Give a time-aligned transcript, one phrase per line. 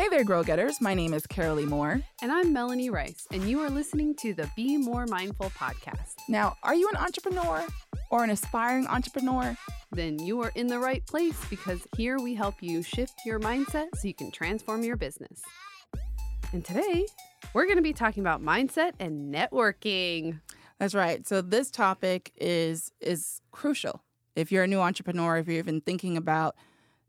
[0.00, 0.80] Hey there, Grow Getters.
[0.80, 2.00] My name is Carrolee Moore.
[2.22, 6.14] And I'm Melanie Rice, and you are listening to the Be Moore Mindful podcast.
[6.26, 7.66] Now, are you an entrepreneur
[8.10, 9.54] or an aspiring entrepreneur?
[9.92, 13.88] Then you are in the right place because here we help you shift your mindset
[13.94, 15.42] so you can transform your business.
[16.54, 17.04] And today,
[17.52, 20.40] we're going to be talking about mindset and networking.
[20.78, 21.28] That's right.
[21.28, 24.02] So this topic is is crucial.
[24.34, 26.56] If you're a new entrepreneur, if you're even thinking about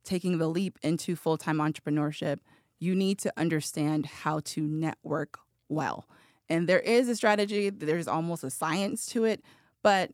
[0.03, 2.39] taking the leap into full-time entrepreneurship,
[2.81, 5.37] you need to understand how to network
[5.69, 6.07] well.
[6.49, 9.41] And there is a strategy, there's almost a science to it,
[9.83, 10.11] but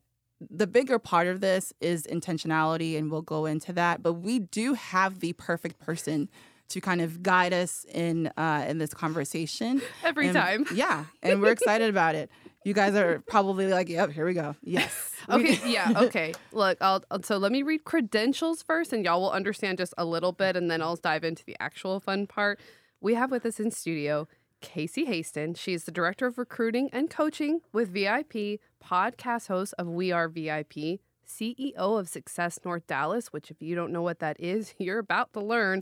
[0.51, 4.03] the bigger part of this is intentionality, and we'll go into that.
[4.03, 6.29] But we do have the perfect person
[6.69, 10.65] to kind of guide us in uh, in this conversation every and, time.
[10.73, 12.29] Yeah, and we're excited about it.
[12.67, 15.13] You guys are probably like, "Yep, here we go." Yes.
[15.29, 15.57] okay.
[15.65, 15.93] yeah.
[15.95, 16.33] Okay.
[16.51, 20.33] Look, I'll so let me read credentials first, and y'all will understand just a little
[20.33, 22.59] bit, and then I'll dive into the actual fun part.
[22.99, 24.27] We have with us in studio
[24.59, 25.53] Casey Hasten.
[25.53, 30.27] She is the director of recruiting and coaching with VIP, podcast host of We Are
[30.27, 33.27] VIP, CEO of Success North Dallas.
[33.27, 35.79] Which, if you don't know what that is, you're about to learn.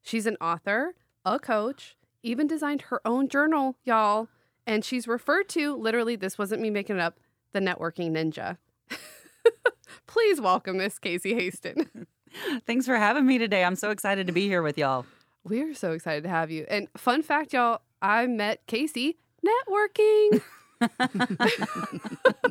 [0.00, 4.28] She's an author, a coach, even designed her own journal, y'all.
[4.70, 7.18] And she's referred to literally, this wasn't me making it up,
[7.50, 8.56] the networking ninja.
[10.06, 12.06] Please welcome Miss Casey Hasten.
[12.68, 13.64] Thanks for having me today.
[13.64, 15.06] I'm so excited to be here with y'all.
[15.42, 16.66] We're so excited to have you.
[16.70, 20.40] And fun fact, y'all, I met Casey networking.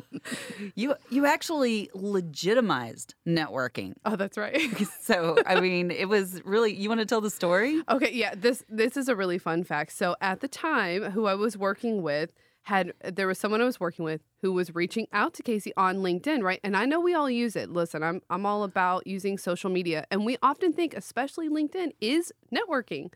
[0.74, 3.94] you you actually legitimized networking.
[4.04, 4.60] Oh, that's right.
[5.00, 7.82] so, I mean, it was really you want to tell the story?
[7.88, 9.92] Okay, yeah, this this is a really fun fact.
[9.92, 13.80] So, at the time who I was working with had there was someone I was
[13.80, 16.60] working with who was reaching out to Casey on LinkedIn, right?
[16.62, 17.70] And I know we all use it.
[17.70, 22.32] Listen, I'm I'm all about using social media, and we often think especially LinkedIn is
[22.54, 23.12] networking.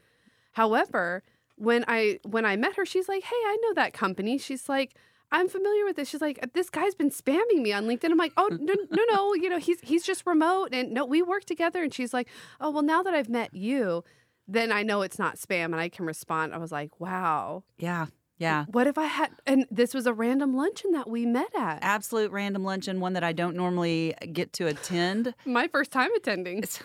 [0.53, 1.23] However,
[1.56, 4.97] when I when I met her, she's like, "Hey, I know that company." She's like,
[5.34, 8.33] "I'm familiar with this." She's like, "This guy's been spamming me on LinkedIn." I'm like,
[8.37, 11.83] "Oh, no, no, no, you know, he's he's just remote and no, we work together."
[11.83, 12.28] And she's like,
[12.61, 14.05] "Oh, well, now that I've met you,
[14.49, 18.06] then I know it's not spam and I can respond." I was like, "Wow." Yeah.
[18.39, 18.65] Yeah.
[18.73, 21.78] What if I had, and this was a random luncheon that we met at?
[21.83, 25.34] Absolute random luncheon, one that I don't normally get to attend.
[25.47, 26.59] My first time attending.
[26.59, 26.83] It's,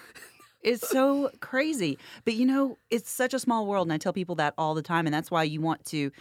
[0.61, 1.97] it's so crazy.
[2.23, 3.87] But you know, it's such a small world.
[3.87, 5.07] And I tell people that all the time.
[5.07, 6.11] And that's why you want to,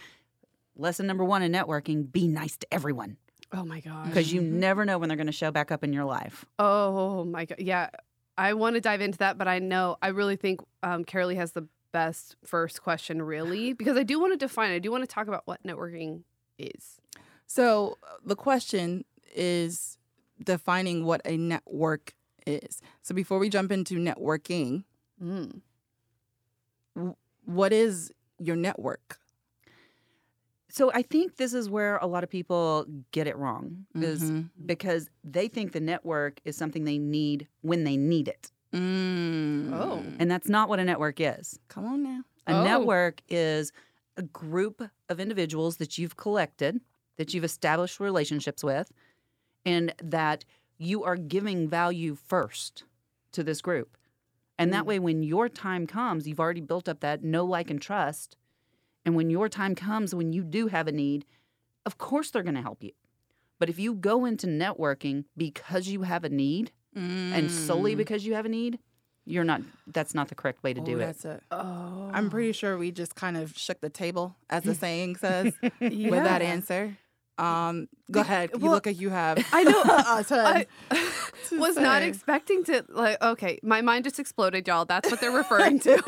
[0.79, 3.17] lesson number one in networking, be nice to everyone.
[3.51, 4.07] Oh my gosh.
[4.07, 6.45] Because you never know when they're going to show back up in your life.
[6.59, 7.59] Oh my God.
[7.59, 7.89] Yeah.
[8.37, 11.51] I want to dive into that, but I know, I really think um, Carrolee has
[11.51, 15.07] the best first question, really, because I do want to define, I do want to
[15.13, 16.21] talk about what networking
[16.57, 16.99] is.
[17.47, 19.03] So the question
[19.35, 19.97] is
[20.41, 22.13] defining what a network
[22.47, 22.81] is.
[23.01, 24.83] So before we jump into networking,
[25.21, 25.61] Mm.
[27.45, 29.19] what is your network?
[30.71, 34.49] So I think this is where a lot of people get it wrong is Mhm.
[34.65, 38.51] because they think the network is something they need when they need it.
[38.71, 39.73] Mm.
[39.73, 40.03] Oh.
[40.19, 41.59] And that's not what a network is.
[41.69, 42.21] come on now.
[42.47, 42.63] A Oh.
[42.63, 43.71] network is
[44.17, 46.81] a group of individuals that you've collected,
[47.17, 48.91] that you've established relationships with,
[49.65, 50.45] and that
[50.77, 52.83] you are giving value first
[53.31, 53.97] to this group.
[54.57, 54.87] And that Mm.
[54.87, 58.35] way, when your time comes, you've already built up that know, like, and trust.
[59.05, 61.25] And when your time comes, when you do have a need,
[61.85, 62.91] of course they're going to help you.
[63.59, 67.97] But if you go into networking because you have a need and solely Mm.
[67.97, 68.79] because you have a need,
[69.25, 71.05] you're not, that's not the correct way to Oh, do it.
[71.05, 71.43] that's it.
[71.51, 72.09] Oh.
[72.13, 76.11] I'm pretty sure we just kind of shook the table, as the saying says, with
[76.11, 76.97] that answer.
[77.37, 78.49] Um, go ahead.
[78.53, 79.37] You well, look like you have.
[79.53, 79.81] I know.
[79.83, 80.65] a I
[81.47, 83.21] to was not expecting to like.
[83.23, 84.83] Okay, my mind just exploded, y'all.
[84.83, 86.01] That's what they're referring to.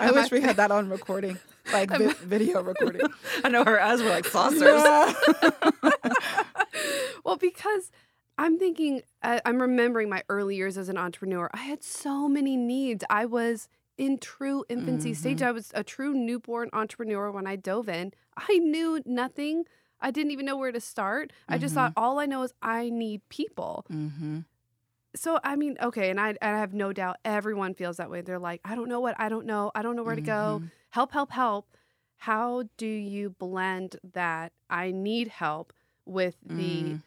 [0.00, 1.38] I wish we had that on recording,
[1.72, 3.02] like vi- video recording.
[3.44, 4.62] I know her eyes were like saucers.
[4.62, 5.12] Yeah.
[7.24, 7.90] well, because
[8.36, 11.50] I'm thinking, uh, I'm remembering my early years as an entrepreneur.
[11.52, 13.04] I had so many needs.
[13.10, 15.42] I was in true infancy stage.
[15.42, 18.12] I was a true newborn entrepreneur when I dove in.
[18.36, 19.64] I knew nothing.
[20.00, 21.32] I didn't even know where to start.
[21.48, 23.84] I just thought all I know is I need people.
[23.92, 24.40] Mm-hmm.
[25.16, 28.20] So I mean, okay, and I and I have no doubt everyone feels that way.
[28.20, 29.72] They're like, I don't know what I don't know.
[29.74, 30.62] I don't know where to go.
[30.90, 31.76] Help, help, help.
[32.16, 35.72] How do you blend that I need help
[36.04, 37.02] with the Mm.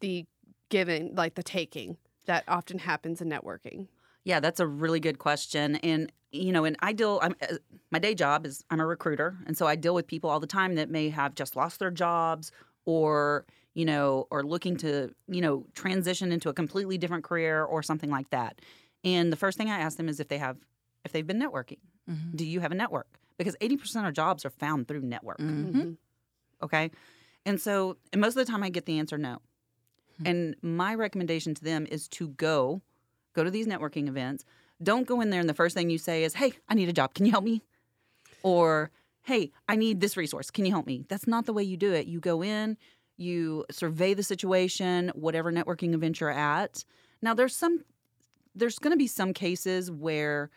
[0.00, 0.26] the
[0.70, 3.88] giving, like the taking that often happens in networking?
[4.24, 5.76] Yeah, that's a really good question.
[5.76, 7.20] And you know, and I deal.
[7.22, 7.56] I'm uh,
[7.90, 10.46] my day job is I'm a recruiter, and so I deal with people all the
[10.46, 12.50] time that may have just lost their jobs
[12.84, 17.82] or you know, or looking to you know transition into a completely different career or
[17.82, 18.60] something like that.
[19.04, 20.56] And the first thing I ask them is if they have
[21.04, 21.78] if they've been networking.
[22.08, 22.36] Mhm.
[22.36, 23.18] Do you have a network?
[23.38, 25.38] Because 80% of jobs are found through network.
[25.38, 25.96] Mhm.
[26.62, 26.90] Okay.
[27.44, 29.38] And so, and most of the time I get the answer no.
[30.24, 32.80] And my recommendation to them is to go,
[33.34, 34.44] go to these networking events.
[34.82, 36.92] Don't go in there and the first thing you say is, hey, I need a
[36.92, 37.12] job.
[37.12, 37.62] Can you help me?
[38.42, 38.90] Or,
[39.22, 40.50] hey, I need this resource.
[40.50, 41.04] Can you help me?
[41.08, 42.06] That's not the way you do it.
[42.06, 42.78] You go in,
[43.18, 46.84] you survey the situation, whatever networking event you're at.
[47.20, 47.84] Now, there's some,
[48.54, 50.48] there's going to be some cases where,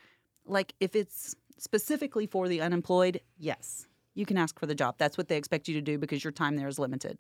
[0.49, 4.95] like, if it's specifically for the unemployed, yes, you can ask for the job.
[4.97, 7.19] That's what they expect you to do because your time there is limited.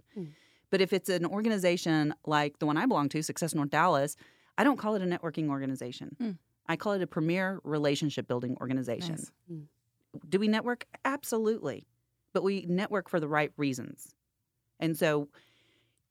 [0.69, 4.15] But if it's an organization like the one I belong to, Success North Dallas,
[4.57, 6.15] I don't call it a networking organization.
[6.21, 6.37] Mm.
[6.67, 9.15] I call it a premier relationship building organization.
[9.15, 9.31] Nice.
[10.27, 10.85] Do we network?
[11.05, 11.87] Absolutely.
[12.33, 14.13] But we network for the right reasons.
[14.79, 15.29] And so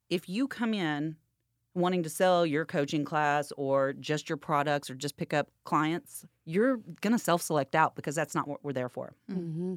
[0.09, 1.15] if you come in
[1.79, 6.25] wanting to sell your coaching class or just your products or just pick up clients,
[6.45, 9.13] you're going to self select out because that's not what we're there for.
[9.31, 9.75] Mm-hmm.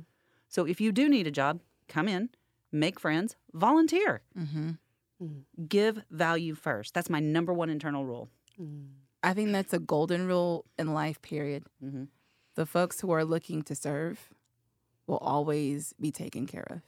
[0.49, 2.29] So if you do need a job, come in,
[2.71, 4.73] make friends, volunteer, Mm-hmm.
[5.69, 6.95] give value first.
[6.95, 8.29] That's my number one internal rule.
[9.23, 11.65] I think that's a golden rule in life, period.
[11.83, 12.09] Mhm.
[12.55, 14.31] The folks who are looking to serve
[15.07, 16.81] will always be taken care of.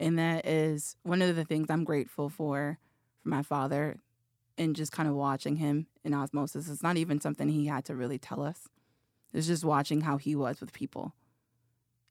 [0.00, 2.78] And that is one of the things I'm grateful for
[3.22, 3.96] for my father
[4.58, 6.68] and just kind of watching him in osmosis.
[6.68, 8.68] It's not even something he had to really tell us.
[9.32, 11.12] It's just watching how he was with people.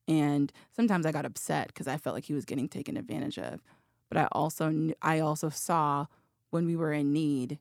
[0.08, 3.62] And sometimes I got upset because I felt like he was getting taken advantage of.
[4.08, 6.06] But I also kn- I also saw
[6.50, 7.58] when we were in need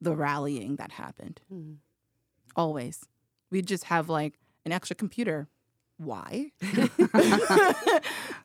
[0.00, 1.40] the rallying that happened.
[1.52, 1.76] Mm.
[2.56, 3.04] Always.
[3.50, 5.48] We'd just have like an extra computer.
[5.98, 6.52] Why?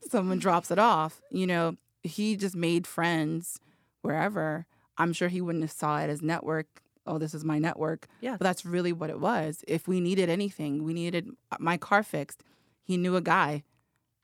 [0.09, 1.21] Someone drops it off.
[1.31, 3.59] You know, he just made friends
[4.01, 4.65] wherever.
[4.97, 6.67] I'm sure he wouldn't have saw it as network.
[7.07, 8.07] Oh, this is my network.
[8.21, 8.31] Yeah.
[8.37, 9.63] But that's really what it was.
[9.67, 12.43] If we needed anything, we needed my car fixed.
[12.83, 13.63] He knew a guy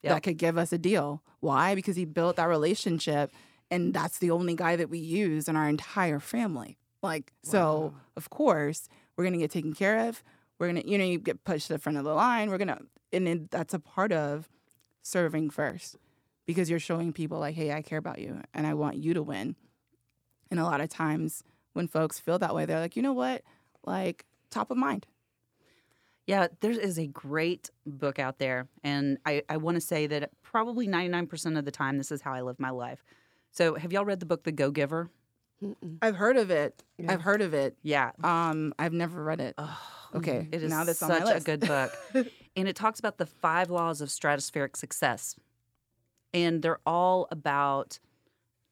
[0.03, 0.13] Yep.
[0.15, 1.21] that could give us a deal.
[1.41, 1.75] Why?
[1.75, 3.31] Because he built that relationship
[3.69, 6.77] and that's the only guy that we use in our entire family.
[7.03, 10.23] Like, so of course, we're gonna get taken care of.
[10.57, 12.49] We're gonna, you know, you get pushed to the front of the line.
[12.49, 12.79] We're gonna,
[13.13, 14.49] and then that's a part of
[15.03, 15.97] serving first
[16.47, 19.21] because you're showing people, like, hey, I care about you and I want you to
[19.23, 19.55] win.
[20.51, 21.43] And a lot of times
[21.73, 23.41] when folks feel that way, they're like, you know what?
[23.85, 25.07] Like, top of mind.
[26.27, 28.67] Yeah, there is a great book out there.
[28.83, 32.33] And I, I want to say that probably 99% of the time, this is how
[32.33, 33.03] I live my life.
[33.51, 35.09] So, have y'all read the book, The Go Giver?
[35.63, 35.97] Mm-mm.
[36.01, 36.83] I've heard of it.
[36.97, 37.11] Yeah.
[37.11, 37.75] I've heard of it.
[37.83, 38.11] Yeah.
[38.23, 39.55] Um, I've never read it.
[40.15, 41.91] okay, It is now that's on my such a good book.
[42.55, 45.35] and it talks about the five laws of stratospheric success.
[46.33, 47.99] And they're all about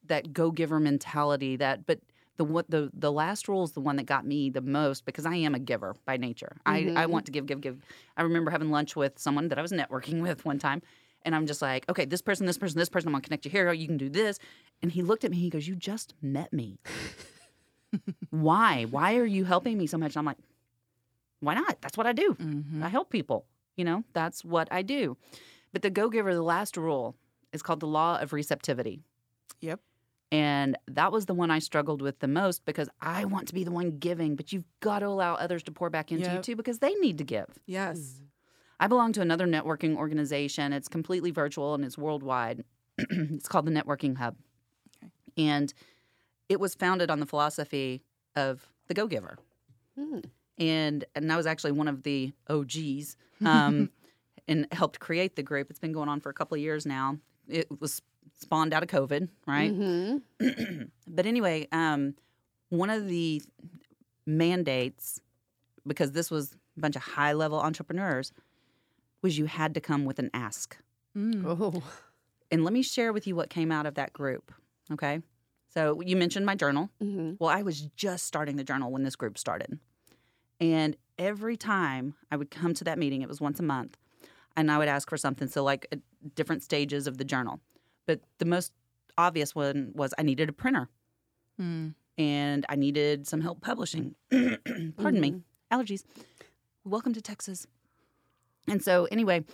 [0.10, 2.00] that go giver mentality that but
[2.38, 5.26] the what the the last rule is the one that got me the most because
[5.26, 6.56] I am a giver by nature.
[6.66, 7.10] I, I Mhm.
[7.10, 7.78] want to give, give, give.
[8.18, 10.82] I remember having lunch with someone that I was networking with one time.
[11.26, 13.52] And I'm just like, okay, this person, this person, this person, I'm gonna connect you
[13.52, 13.72] here.
[13.74, 14.40] You can do this.
[14.82, 16.80] And he looked at me, he goes, You just met me.
[18.30, 18.86] Why?
[18.86, 20.16] Why are you helping me so much?
[20.16, 20.38] I'm like,
[21.42, 21.82] why not?
[21.82, 22.36] That's what I do.
[22.36, 22.84] Mhm.
[22.84, 23.46] I help people.
[23.76, 25.18] You know, that's what I do.
[25.74, 27.16] But the go giver, the last rule
[27.54, 29.02] is called the law of receptivity.
[29.62, 29.80] Yep.
[30.31, 33.64] And that was the one I struggled with the most because I want to be
[33.64, 36.56] the one giving, but you've got to allow others to pour back into you too
[36.56, 37.48] because they need to give.
[37.66, 38.21] Yes.
[38.80, 40.71] I belong to another networking organization.
[40.71, 42.64] It's completely virtual and it's worldwide.
[42.98, 44.36] it's called the Networking Hub.
[45.04, 45.12] Okay.
[45.38, 45.74] And
[46.48, 48.04] it was founded on the philosophy
[48.36, 49.38] of the go giver
[50.00, 50.24] Mm.
[50.57, 53.90] and and I was actually one of the OGs um,
[54.48, 55.69] and helped create the group.
[55.69, 57.18] It's been going on for a couple of years now.
[57.50, 58.02] It was
[58.40, 59.72] spawned out of COVID, right?
[59.72, 60.22] Mhm.
[61.08, 62.16] but anyway, um,
[62.69, 63.42] one of the
[64.26, 65.19] mandates,
[65.86, 68.31] because this was a bunch of high level entrepreneurs,
[69.22, 70.78] was you had to come with an ask.
[71.18, 71.44] Mm.
[71.46, 71.84] Oh.
[72.52, 74.52] And let me share with you what came out of that group.
[74.92, 75.22] Okay.
[75.72, 76.90] So you mentioned my journal.
[77.02, 77.38] Mhm.
[77.40, 79.78] Well, I was just starting the journal when this group started.
[80.60, 83.98] And every time I would come to that meeting, it was once a month,
[84.56, 85.48] and I would ask for something.
[85.48, 86.00] So, like at
[86.36, 87.60] different stages of the journal.
[88.09, 88.73] But the most
[89.19, 90.89] obvious one was I needed a printer
[91.61, 91.94] Mm.
[92.18, 94.16] and I needed some help publishing.
[94.31, 96.06] Pardon me, allergies.
[96.83, 97.68] Welcome to Texas.
[98.68, 99.45] And so, anyway,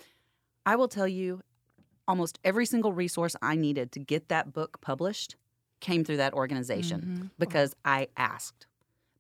[0.65, 1.41] I will tell you
[2.07, 5.35] almost every single resource I needed to get that book published
[5.81, 7.31] came through that organization Mhm.
[7.38, 8.67] because I asked.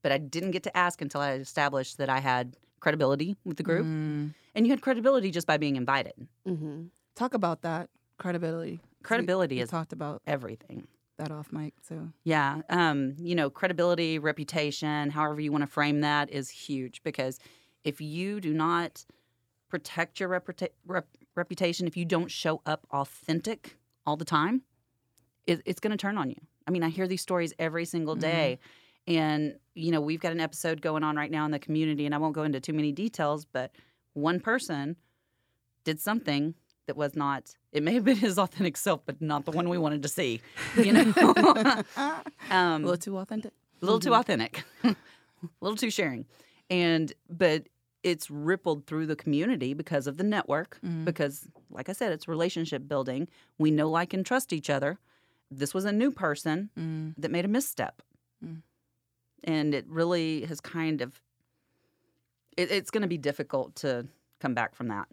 [0.01, 3.63] But I didn't get to ask until I established that I had credibility with the
[3.63, 3.85] group.
[3.85, 4.33] Mm.
[4.53, 6.29] And you had credibility just by being invited.
[6.47, 6.91] Mhm.
[7.15, 8.79] Talk about that credibility.
[9.05, 10.87] 'Cause we- Credibility we is talked about everything.
[11.17, 11.73] that off mic.
[11.81, 12.61] So Yeah.
[12.69, 17.39] Um, you know, credibility, reputation, however you want to frame that is huge because
[17.85, 19.05] if you do not
[19.69, 24.63] protect your reputa- rep- reputation if you don't show up authentic all the time,
[25.47, 26.35] it, it's going to turn on you.
[26.67, 28.59] I mean, I hear these stories every single day.
[29.07, 32.13] And, you know, we've got an episode going on right now in the community, and
[32.13, 33.71] I won't go into too many details, but
[34.13, 34.95] one person
[35.85, 36.55] did something
[36.87, 39.77] that was not, it may have been his authentic self, but not the one we
[39.77, 40.41] wanted to see,
[40.77, 41.13] you know?
[41.97, 43.51] a um, little too authentic.
[43.81, 44.95] a little too authentic, a
[45.61, 46.25] little too sharing.
[46.69, 47.67] And, but
[48.03, 52.87] it's rippled through the community because of the network, because, like I said, it's relationship
[52.87, 53.27] building.
[53.57, 54.99] We know, like, and trust each other.
[55.49, 57.13] This was a new person Mm.
[57.17, 58.01] that made a misstep.
[58.43, 58.61] Mm.
[59.43, 61.19] And it really has kind of,
[62.57, 64.07] it, it's going to be difficult to
[64.39, 65.07] come back from that.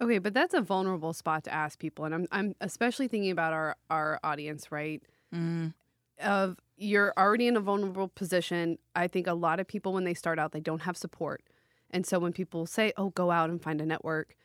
[0.00, 3.52] Okay, but that's a vulnerable spot to ask people, and I'm I'm especially thinking about
[3.52, 5.02] our our audience, right?
[5.34, 5.74] Mm.
[6.22, 8.78] Of you're already in a vulnerable position.
[8.94, 11.42] I think a lot of people when they start out they don't have support,
[11.90, 14.36] and so when people say, "Oh, go out and find a network,"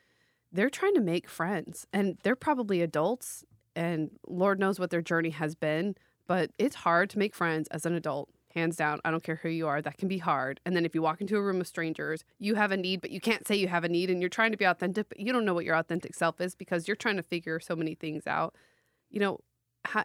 [0.51, 3.43] they're trying to make friends, and they're probably adults,
[3.75, 5.95] and Lord knows what their journey has been,
[6.27, 8.29] but it's hard to make friends as an adult.
[8.55, 10.59] Hands down, I don't care who you are, that can be hard.
[10.65, 13.09] And then if you walk into a room of strangers, you have a need, but
[13.09, 15.33] you can't say you have a need, and you're trying to be authentic, but you
[15.33, 18.27] don't know what your authentic self is because you're trying to figure so many things
[18.27, 18.55] out.
[19.09, 19.39] You know,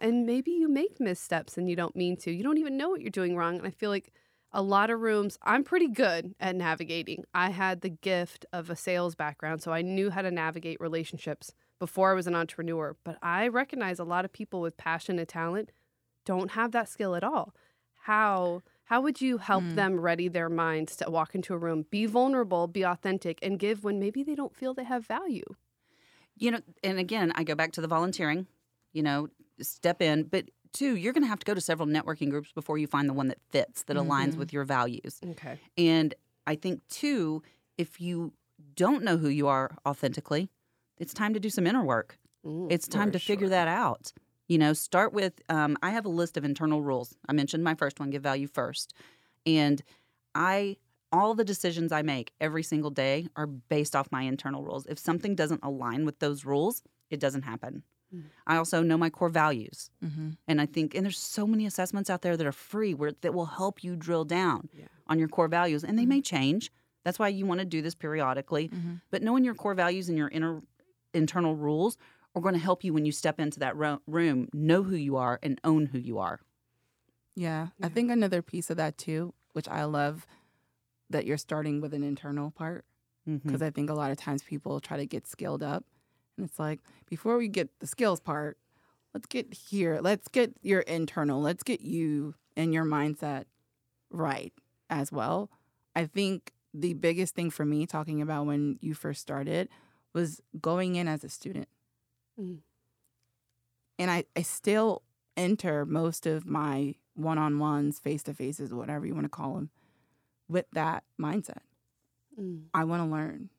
[0.00, 2.30] and maybe you make missteps and you don't mean to.
[2.30, 3.58] You don't even know what you're doing wrong.
[3.58, 4.12] And I feel like
[4.52, 7.24] a lot of rooms, I'm pretty good at navigating.
[7.34, 11.52] I had the gift of a sales background, so I knew how to navigate relationships
[11.78, 12.96] before I was an entrepreneur.
[13.04, 15.70] But I recognize a lot of people with passion and talent
[16.24, 17.54] don't have that skill at all.
[18.08, 19.74] How how would you help Mm.
[19.74, 23.84] them ready their minds to walk into a room, be vulnerable, be authentic, and give
[23.84, 25.44] when maybe they don't feel they have value?
[26.38, 28.46] You know, and again, I go back to the volunteering,
[28.94, 29.28] you know,
[29.60, 30.22] step in.
[30.22, 33.10] But two, you're going to have to go to several networking groups before you find
[33.10, 34.38] the one that fits, that aligns Mhm.
[34.38, 35.20] with your values.
[35.22, 35.58] Okay.
[35.76, 36.14] And
[36.46, 37.42] I think, too,
[37.76, 38.32] if you
[38.74, 40.48] don't know who you are authentically,
[40.96, 42.18] it's time to do some inner work.
[42.70, 44.14] It's time to figure that out.
[44.48, 47.14] You know, start with um, I have a list of internal rules.
[47.28, 48.94] I mentioned my first one give value first.
[49.46, 49.82] And
[50.34, 50.76] I,
[51.12, 54.86] all the decisions I make every single day are based off my internal rules.
[54.86, 57.82] If something doesn't align with those rules, it doesn't happen.
[58.14, 58.24] Mm.
[58.46, 59.90] I also know my core values.
[60.02, 60.30] Mm-hmm.
[60.46, 63.34] And I think, and there's so many assessments out there that are free where that
[63.34, 64.86] will help you drill down Yeah.
[65.06, 66.72] on your core values, and they may change.
[67.04, 68.68] That's why you want to do this periodically.
[68.68, 68.94] Mm-hmm.
[69.10, 70.62] But knowing your core values and your inner
[71.14, 71.96] internal rules
[72.38, 74.48] are going to help you when you step into that ro- room.
[74.52, 76.40] Know who you are and own who you are.
[77.36, 77.68] Yeah.
[77.82, 80.26] I think another piece of that too, which I love
[81.10, 82.84] that you're starting with an internal part
[83.28, 83.46] Mm-hmm.
[83.46, 85.84] because I think a lot of times people try to get skilled up.
[86.38, 86.80] And it's like,
[87.10, 88.56] before we get the skills part,
[89.12, 89.98] let's get here.
[90.00, 91.42] Let's get your internal.
[91.42, 93.44] Let's get you and your mindset
[94.10, 94.54] right
[94.88, 95.50] as well.
[95.94, 99.68] I think the biggest thing for me talking about when you first started
[100.14, 101.68] was going in as a student.
[102.38, 102.58] Mm.
[103.98, 105.02] And I, I still
[105.36, 109.54] enter most of my one on ones, face to faces, whatever you want to call
[109.54, 109.70] them,
[110.48, 111.62] with that mindset.
[112.40, 112.64] Mm.
[112.72, 113.50] I want to learn.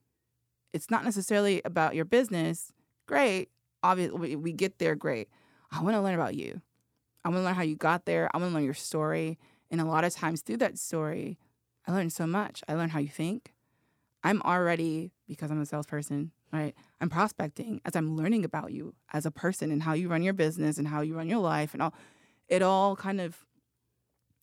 [0.71, 2.71] It's not necessarily about your business.
[3.05, 3.49] Great.
[3.83, 4.95] Obviously, we, we get there.
[4.95, 5.29] Great.
[5.71, 6.61] I want to learn about you.
[7.25, 8.29] I want to learn how you got there.
[8.33, 9.37] I want to learn your story.
[9.69, 11.37] And a lot of times through that story,
[11.85, 12.63] I learn so much.
[12.67, 13.53] I learn how you think.
[14.23, 16.75] I'm already, because I'm a salesperson, right?
[16.99, 20.33] I'm prospecting as I'm learning about you as a person and how you run your
[20.33, 21.93] business and how you run your life and all.
[22.47, 23.45] It all kind of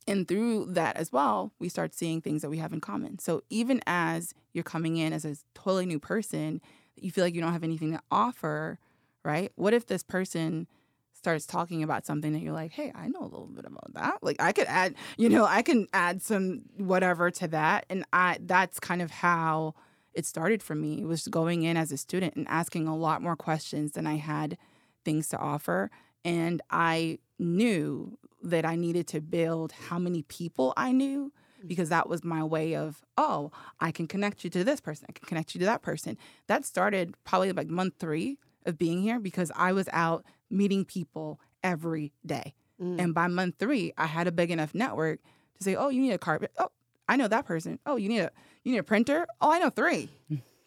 [0.08, 3.18] and through that as well, we start seeing things that we have in common.
[3.18, 6.60] So even as you're coming in as a totally new person,
[6.94, 8.78] you feel like you don't have anything to offer,
[9.24, 9.50] right?
[9.56, 10.68] What if this person
[11.12, 14.18] starts talking about something that you're like, hey, I know a little bit about that.
[14.22, 17.86] Like I could add, you know, I can add some whatever to that.
[17.90, 19.74] And I that's kind of how
[20.16, 21.02] it started for me.
[21.02, 24.16] It was going in as a student and asking a lot more questions than I
[24.16, 24.56] had
[25.04, 25.90] things to offer.
[26.24, 31.32] And I knew that I needed to build how many people I knew
[31.66, 35.06] because that was my way of, oh, I can connect you to this person.
[35.08, 36.16] I can connect you to that person.
[36.46, 41.40] That started probably like month three of being here because I was out meeting people
[41.62, 42.54] every day.
[42.80, 43.00] Mm.
[43.00, 45.20] And by month three, I had a big enough network
[45.58, 46.52] to say, oh, you need a carpet.
[46.58, 46.70] Oh,
[47.08, 47.78] I know that person.
[47.84, 48.30] Oh, you need a
[48.66, 49.28] you need a printer.
[49.40, 50.08] Oh, I know three.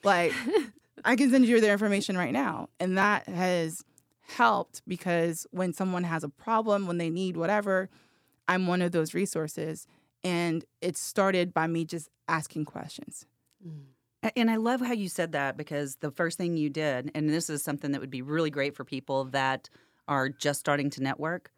[0.03, 0.33] like
[1.05, 2.69] I can send you their information right now.
[2.79, 3.83] And that has
[4.21, 7.89] helped because when someone has a problem, when they need whatever,
[8.47, 9.85] I'm one of those resources.
[10.23, 13.25] And it started by me just asking questions.
[13.65, 14.31] Mm.
[14.35, 17.49] And I love how you said that because the first thing you did, and this
[17.49, 19.69] is something that would be really great for people that
[20.07, 21.51] are just starting to network,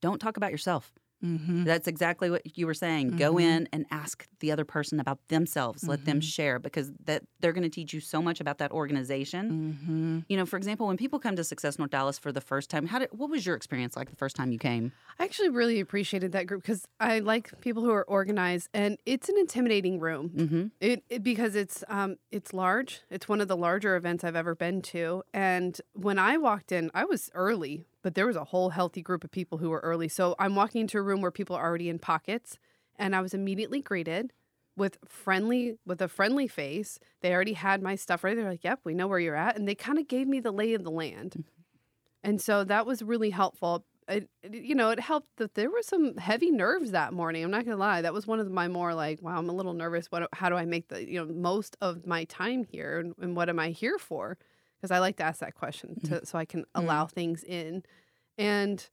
[0.00, 0.92] don't talk about yourself.
[1.24, 1.64] Mm-hmm.
[1.64, 3.16] That's exactly what you were saying.
[3.16, 3.42] Go Mhm.
[3.42, 5.86] in and ask the other person about themselves.
[5.86, 6.22] Let them Mhm.
[6.24, 9.50] share because that they're going to teach you so much about that organization.
[9.50, 10.18] Mm-hmm.
[10.28, 12.86] You know, for example, when people come to Success North Dallas for the first time,
[12.86, 14.92] how did what was your experience like the first time you came?
[15.18, 19.28] I actually really appreciated that group because I like people who are organized, and it's
[19.28, 20.30] an intimidating room.
[20.30, 20.66] Mm-hmm.
[20.80, 23.00] It, it because it's um it's large.
[23.10, 25.22] It's one of the larger events I've ever been to.
[25.34, 29.24] And when I walked in, I was early, but there was a whole healthy group
[29.24, 30.08] of people who were early.
[30.08, 32.58] So I'm walking into a room where people are already in pockets,
[32.96, 34.32] and I was immediately greeted
[34.76, 36.98] with friendly with a friendly face.
[37.20, 38.36] They already had my stuff ready.
[38.40, 40.52] They're like, "Yep, we know where you're at," and they kind of gave me the
[40.52, 41.32] lay of the land.
[41.32, 41.42] Mm-hmm.
[42.22, 43.84] And so that was really helpful.
[44.08, 47.44] It, it- you know, it helped that there were some heavy nerves that morning.
[47.44, 48.02] I'm not gonna lie.
[48.02, 50.06] That was one of my more like, wow, I'm a little nervous.
[50.10, 50.28] What?
[50.32, 53.48] How do I make the you know most of my time here, and, and what
[53.48, 54.38] am I here for?
[54.80, 57.82] Because I like to ask that question to, so I can allow things in.
[58.36, 58.88] And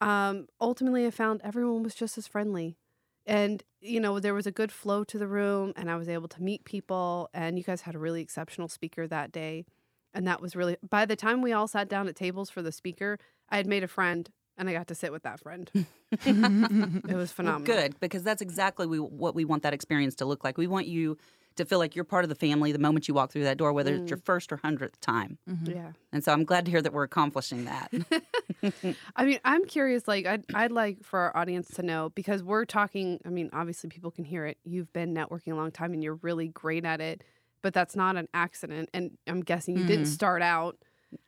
[0.00, 2.76] um, ultimately, I found everyone was just as friendly.
[3.24, 6.28] And, you know, there was a good flow to the room, and I was able
[6.28, 7.30] to meet people.
[7.32, 9.64] And you guys had a really exceptional speaker that day.
[10.12, 12.72] And that was really, by the time we all sat down at tables for the
[12.72, 13.18] speaker,
[13.48, 15.70] I had made a friend and I got to sit with that friend.
[16.24, 17.66] It was phenomenal.
[17.66, 20.56] good because that's exactly we, what we want that experience to look like.
[20.56, 21.18] We want you
[21.56, 23.72] to feel like you're part of the family the moment you walk through that door,
[23.72, 25.38] whether it's your first or hundredth time.
[25.64, 25.92] Yeah.
[26.12, 27.92] And so I'm glad to hear that we're accomplishing that.
[29.16, 30.06] I mean, I'm curious.
[30.08, 33.20] Like, I'd, I'd like for our audience to know because we're talking.
[33.24, 34.58] I mean, obviously, people can hear it.
[34.64, 37.22] You've been networking a long time and you're really great at it,
[37.62, 38.88] but that's not an accident.
[38.94, 40.08] And I'm guessing you didn't Mhm.
[40.12, 40.78] start out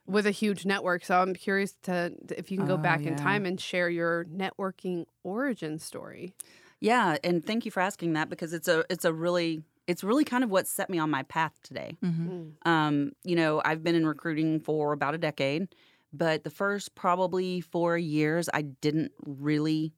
[0.06, 1.04] with a huge network.
[1.04, 4.25] So I'm curious to if you can go Oh, back in time and share your
[4.26, 6.35] networking origin story.
[6.80, 10.25] yeah, and thank you for asking that because it's a it's a really it's really
[10.25, 11.97] kind of what set me on my path today.
[12.04, 12.68] Mm-hmm.
[12.68, 15.75] Um, you know, I've been in recruiting for about a decade,
[16.12, 19.95] but the first probably four years, I didn't really.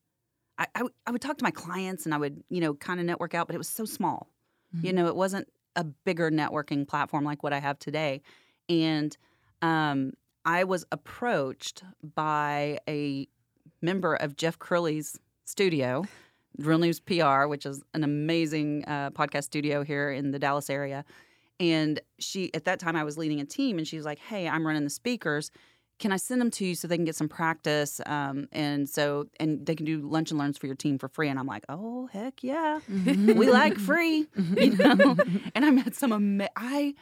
[0.59, 0.67] I,
[1.07, 3.47] I, would- talk to my clients and I would, you know, kind of network out,
[3.47, 4.29] but it was so small.
[4.83, 8.23] You know, it wasn't a bigger networking platform like what I have today.
[8.69, 9.17] And
[9.63, 10.13] um,
[10.45, 11.83] I was approached
[12.15, 13.27] by a
[13.83, 16.05] member of Jeff Crilley's studio,
[16.59, 21.05] Real News PR, which is an amazing uh, podcast studio here in the Dallas area.
[21.59, 24.49] And she, at that time, I was leading a team, and she was like, "Hey,
[24.49, 25.51] I'm running the speakers.
[25.99, 28.01] Can I send them to you so they can get some practice?
[28.07, 31.29] Um, and so, and they can do lunch and learns for your team for free."
[31.29, 35.17] And I'm like, "Oh, heck yeah, we like free, you know."
[35.55, 36.95] and I met some ama- I,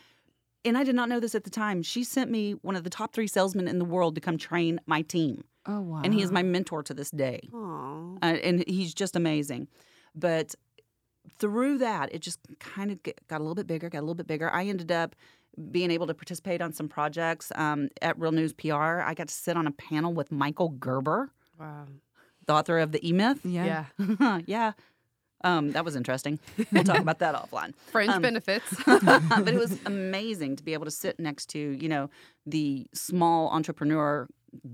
[0.65, 1.83] and I did not know this at the time.
[1.83, 4.81] She sent me one of the top three salesmen in the world to come train
[4.87, 6.01] my team, Oh wow.
[6.03, 8.15] and he is my mentor to this day Aw.
[8.23, 9.69] uh, and he's just amazing.
[10.15, 10.55] But
[11.39, 14.27] through that, it just kind of got a little bit bigger, got a little bit
[14.27, 14.51] bigger.
[14.53, 15.15] I ended up
[15.71, 19.01] being able to participate on some projects um, at Real News PR.
[19.01, 21.87] I got to sit on a panel with Michael Gerber, Wow.
[22.47, 23.41] the author of the E Myth.
[23.45, 23.85] Yeah.
[23.99, 24.39] Yeah.
[24.47, 24.73] yeah.
[25.45, 26.41] Um, that was interesting.
[26.73, 27.75] We'll talk about that offline.
[27.93, 28.65] Fringe Um, benefits.
[28.87, 32.11] but it was amazing to be able to sit next to, you know,
[32.47, 34.27] the small entrepreneur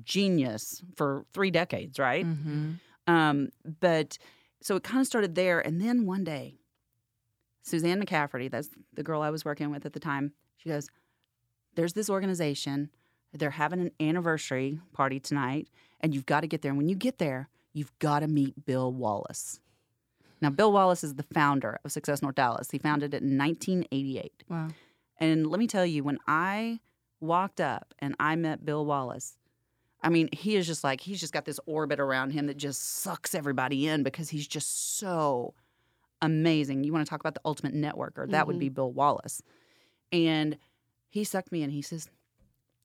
[0.04, 2.26] genius for three decades, right?
[2.26, 2.72] Mm-hmm.
[3.06, 4.18] Um, but
[4.60, 5.60] so it kind of started there.
[5.60, 6.56] And then one day,
[7.62, 10.88] Suzanne McCafferty, that's the girl I was working with at the time, she goes,
[11.74, 12.90] There's this organization.
[13.32, 15.68] They're having an anniversary party tonight,
[16.00, 16.70] and you've got to get there.
[16.70, 19.58] And when you get there, you've got to meet Bill Wallace.
[20.40, 22.70] Now, Bill Wallace is the founder of Success North Dallas.
[22.70, 24.44] He founded it in 1988.
[24.48, 24.68] Wow.
[25.18, 26.80] And let me tell you, when I
[27.20, 29.36] walked up and I met Bill Wallace,
[30.04, 33.00] I mean, he is just like, he's just got this orbit around him that just
[33.00, 35.54] sucks everybody in because he's just so
[36.20, 36.84] amazing.
[36.84, 38.30] You want to talk about the ultimate networker?
[38.30, 39.42] That would be Bill Wallace.
[40.12, 40.58] And
[41.08, 41.70] he sucked me in.
[41.70, 42.08] He says,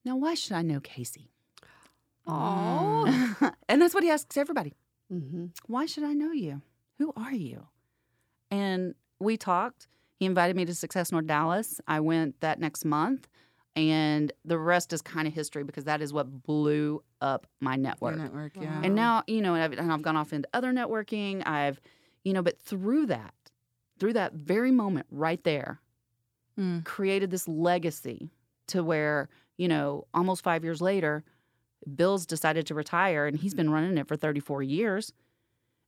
[0.05, 1.29] Now, why should I know Casey?
[2.25, 3.51] Aw.
[3.69, 4.73] and that's what he asks everybody.
[5.11, 5.47] mm-hmm.
[5.67, 6.61] Why should I know you?
[6.99, 7.67] Who are you?
[8.51, 9.87] And we talked.
[10.15, 11.79] He invited me to Success North Dallas.
[11.87, 13.28] I went that next month,
[13.75, 18.17] and the rest is kind of history because that is what blew up my network.
[18.17, 18.53] Network.
[18.59, 18.81] Yeah.
[18.83, 21.45] And now, you know, and I've, and I've gone off into other networking.
[21.47, 21.79] I've,
[22.23, 23.33] you know, but through that,
[23.99, 25.79] through that very moment right there,
[26.57, 26.83] Mm.
[26.83, 28.31] created this legacy
[28.67, 31.23] to where, you know, almost five years later,
[31.95, 35.13] Bill's decided to retire and he's been running it for 34 years.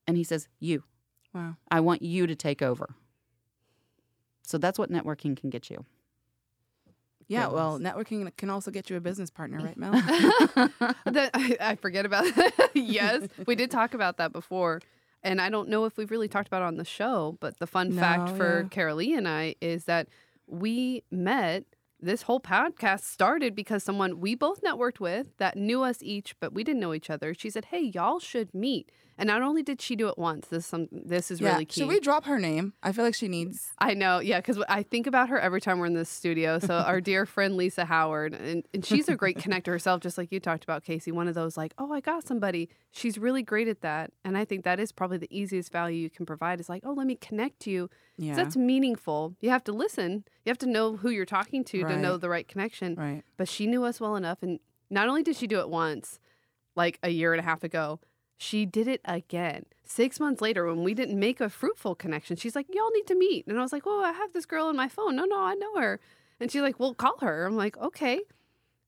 [0.08, 0.84] And he says, You,
[1.34, 1.58] Wow.
[1.70, 2.96] I want you to take over.
[4.44, 5.86] So that's what networking can get you.
[7.32, 7.48] Yeah.
[7.48, 9.92] Well, networking can also get you a business partner, right, Mel?
[11.06, 12.72] that I, I forget about that.
[12.74, 14.82] yes, we did talk about that before.
[15.24, 17.68] And I don't know if we've really talked about it on the show, but the
[17.68, 18.68] fun fact for yeah.
[18.68, 20.08] Carrolee and I is that
[20.48, 21.64] we met.
[22.04, 26.52] This whole podcast started because someone we both networked with that knew us each, but
[26.52, 27.36] we didn't know each other.
[27.36, 28.92] She said, Hey, y'all should meet.
[29.22, 31.52] And not only did she do it once, this is some this is yeah.
[31.52, 31.82] really key.
[31.82, 32.74] Should we drop her name?
[32.82, 33.72] I feel like she needs.
[33.78, 36.58] I know, yeah, because I think about her every time we're in this studio.
[36.58, 40.32] So our dear friend Lisa Howard, and, and she's a great connector herself, just like
[40.32, 41.12] you talked about, Casey.
[41.12, 42.68] One of those like, oh, I got somebody.
[42.90, 46.10] She's really great at that, and I think that is probably the easiest value you
[46.10, 46.60] can provide.
[46.60, 47.92] Is like, oh, let me connect you.
[48.18, 48.34] Yeah.
[48.34, 49.36] That's meaningful.
[49.40, 50.24] You have to listen.
[50.46, 52.96] You have to know who you're talking to to know the right connection.
[52.96, 53.22] right.
[53.38, 56.20] But she knew us well enough, and not only did she do it once,
[56.76, 58.00] like a year and a half ago,
[58.42, 59.66] she did it again.
[59.84, 63.16] Six months later, when we didn't make a fruitful connection, she's like, "Y'all need to
[63.16, 65.16] meet." And I was like, "Well, I have this girl on my phone.
[65.16, 66.00] No, no, I know her."
[66.40, 68.22] And she's like, "Well, call her." I'm like, "Okay."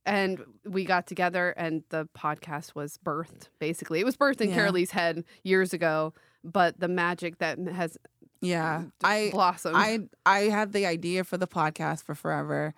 [0.05, 3.49] And we got together, and the podcast was birthed.
[3.59, 4.55] Basically, it was birthed in Yeah.
[4.55, 6.13] Carrolee's head years ago,
[6.43, 7.97] but the magic that has
[8.41, 8.85] Yeah.
[9.03, 9.75] I blossomed.
[9.77, 12.73] I I had the idea for the podcast for forever.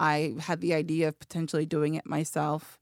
[0.00, 2.78] I had the idea of potentially doing it myself,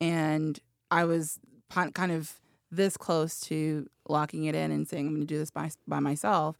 [0.00, 0.58] and
[0.90, 5.26] I was kind of this close to locking it in and saying I'm going to
[5.26, 6.56] do this by by myself.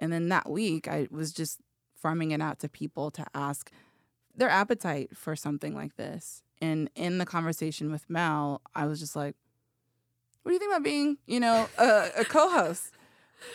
[0.00, 1.60] And then that week, I was just
[1.96, 3.70] farming it out to people to ask
[4.36, 6.42] their appetite for something like this.
[6.60, 9.36] And in the conversation with Mel, I was just like,
[10.42, 12.92] "What do you think about being, you know, a, a co-host?"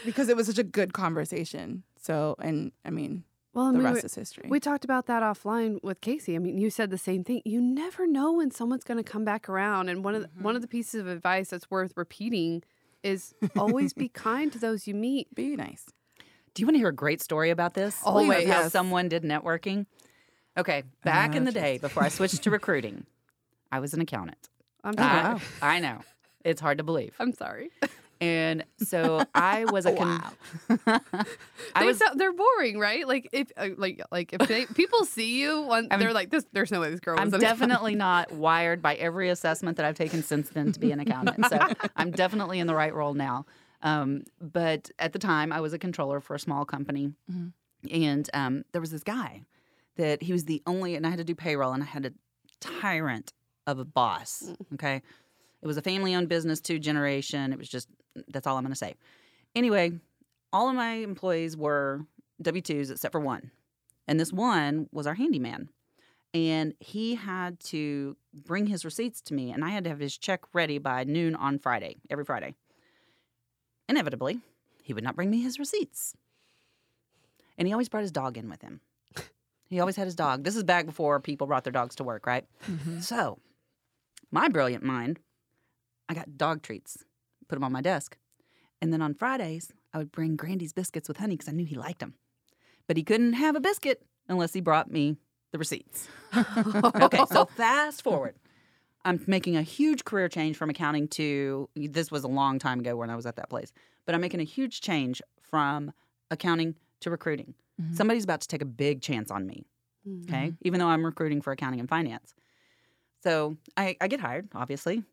[0.05, 1.83] Because it was such a good conversation.
[2.01, 4.47] So, and I mean, well, the we rest were- is history.
[4.49, 6.35] We talked about that offline with Casey.
[6.35, 7.41] I mean, you said the same thing.
[7.45, 9.89] You never know when someone's going to come back around.
[9.89, 10.77] And one of the, one of the mm-hmm.
[10.77, 12.63] pieces of advice that's worth repeating
[13.03, 15.33] is always be kind to those you meet.
[15.35, 15.85] Be nice.
[16.53, 17.99] Do you want to hear a great story about this?
[18.05, 18.43] Oh, always.
[18.43, 18.71] Of how Yes.
[18.71, 19.85] someone did networking.
[20.57, 23.05] Okay, back in the oh, day before I switched to recruiting,
[23.71, 24.49] I was an accountant.
[24.83, 25.41] I'm Oh, I, wow.
[25.61, 26.01] I know.
[26.43, 27.15] It's hard to believe.
[27.19, 27.71] I'm sorry.
[28.23, 30.23] And so I was a con-
[30.87, 30.99] I
[31.79, 33.07] they was sound, they're boring, right?
[33.07, 36.45] Like if uh, like like if they, people see you, one, I'm- they're like, "This,
[36.53, 40.23] there's no way this girl." I'm definitely not wired by every assessment that I've taken
[40.23, 41.45] since then to be an accountant.
[41.49, 41.59] So
[41.95, 43.45] I'm definitely in the right role now.
[43.81, 47.51] Um, but at the time, I was a controller for a small company, Mhm.
[47.91, 49.41] and um, there was this guy
[49.97, 52.13] that he was the only, and I had to do payroll, and I had a
[52.61, 53.33] tyrant
[53.67, 54.49] of a boss.
[54.75, 55.01] Okay,
[55.61, 57.51] it was a family-owned business, two generation.
[57.51, 57.89] It was just
[58.27, 58.95] that's all I'm going to say.
[59.55, 59.93] Anyway,
[60.51, 62.05] all of my employees were
[62.41, 63.51] W twos except for one,
[64.07, 65.69] and this one was our handyman.
[66.35, 70.17] And he had to bring his receipts to me and i had to have his
[70.17, 72.55] check ready by noon on friday every friday.
[73.87, 74.39] Inevitably
[74.81, 76.15] he would not bring me his receipts.
[77.57, 78.81] And he always brought his dog in with him.
[79.69, 80.43] He always had his dog.
[80.43, 82.45] This is back before people brought their dogs to work right?
[82.69, 82.99] Mm-hmm.
[82.99, 83.39] So
[84.31, 85.19] my brilliant mind
[86.09, 87.05] i got dog treats
[87.47, 88.17] put them on my desk
[88.81, 91.75] and then on fridays i would bring grandy's biscuits with honey because i knew he
[91.75, 92.13] liked them
[92.87, 95.17] but he couldn't have a biscuit unless he brought me
[95.51, 98.35] the receipts okay, so fast forward.
[99.05, 102.95] I'm making a huge career change from accounting to this was a long time ago
[102.95, 103.71] when I was at that place,
[104.05, 105.91] but I'm making a huge change from
[106.31, 107.53] accounting to recruiting.
[107.81, 107.95] Mhm.
[107.95, 109.65] Somebody's about to take a big chance on me,
[110.07, 110.23] Mm.
[110.23, 110.53] okay?
[110.61, 112.33] Even though I'm recruiting for accounting and finance.
[113.21, 115.03] So I, I get hired, obviously.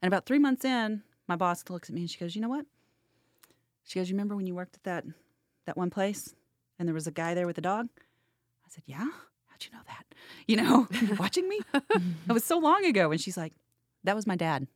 [0.00, 2.48] And about three months in, my boss looks at me and she goes, You know
[2.48, 2.66] what?
[3.84, 5.04] She goes, You remember when you worked at that
[5.66, 6.34] that one place
[6.78, 7.88] and there was a guy there with a dog?
[8.64, 8.98] I said, Yeah.
[9.46, 10.04] How'd you know that?
[10.46, 11.60] You know, you watching me?
[11.72, 13.10] it was so long ago.
[13.12, 13.52] And she's like,
[14.04, 14.66] That was my dad.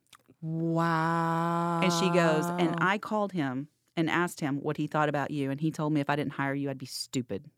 [0.40, 1.80] Wow.
[1.82, 5.50] And she goes, And I called him and asked him what he thought about you.
[5.50, 7.50] And he told me if I didn't hire you, I'd be stupid.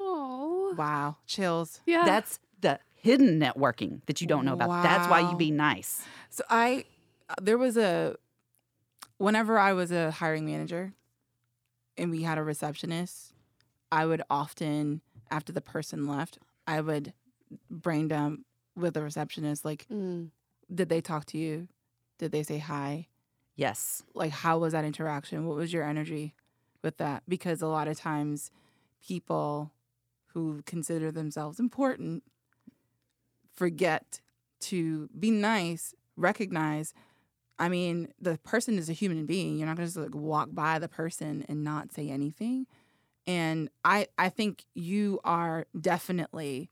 [0.00, 1.16] Oh, Wow.
[1.26, 1.80] Chills.
[1.86, 2.04] yeah.
[2.04, 4.82] That's the hidden networking that you don't know about.
[4.82, 6.02] That's why you be nice.
[6.30, 6.84] So I,
[7.28, 8.16] uh, there was a,
[9.22, 10.92] whenever I was a hiring manager
[11.96, 13.32] and we had a receptionist,
[13.92, 17.12] I would often, after the person left, I would
[17.70, 20.30] brain dump with the receptionist, like, Mm.
[20.74, 21.68] did they talk to you?
[22.18, 23.06] Did they say hi?
[23.54, 24.02] Yes.
[24.12, 25.46] Like, how was that interaction?
[25.46, 26.34] What was your energy
[26.82, 27.22] with that?
[27.28, 28.50] Because a lot of times
[29.06, 29.70] people
[30.28, 32.24] who consider themselves important
[33.52, 34.20] forget
[34.60, 36.94] to be nice, recognize.
[37.58, 39.56] I mean, the person is a human being.
[39.58, 42.66] You're not going to just like walk by the person and not say anything.
[43.26, 46.70] And I, I think you are definitely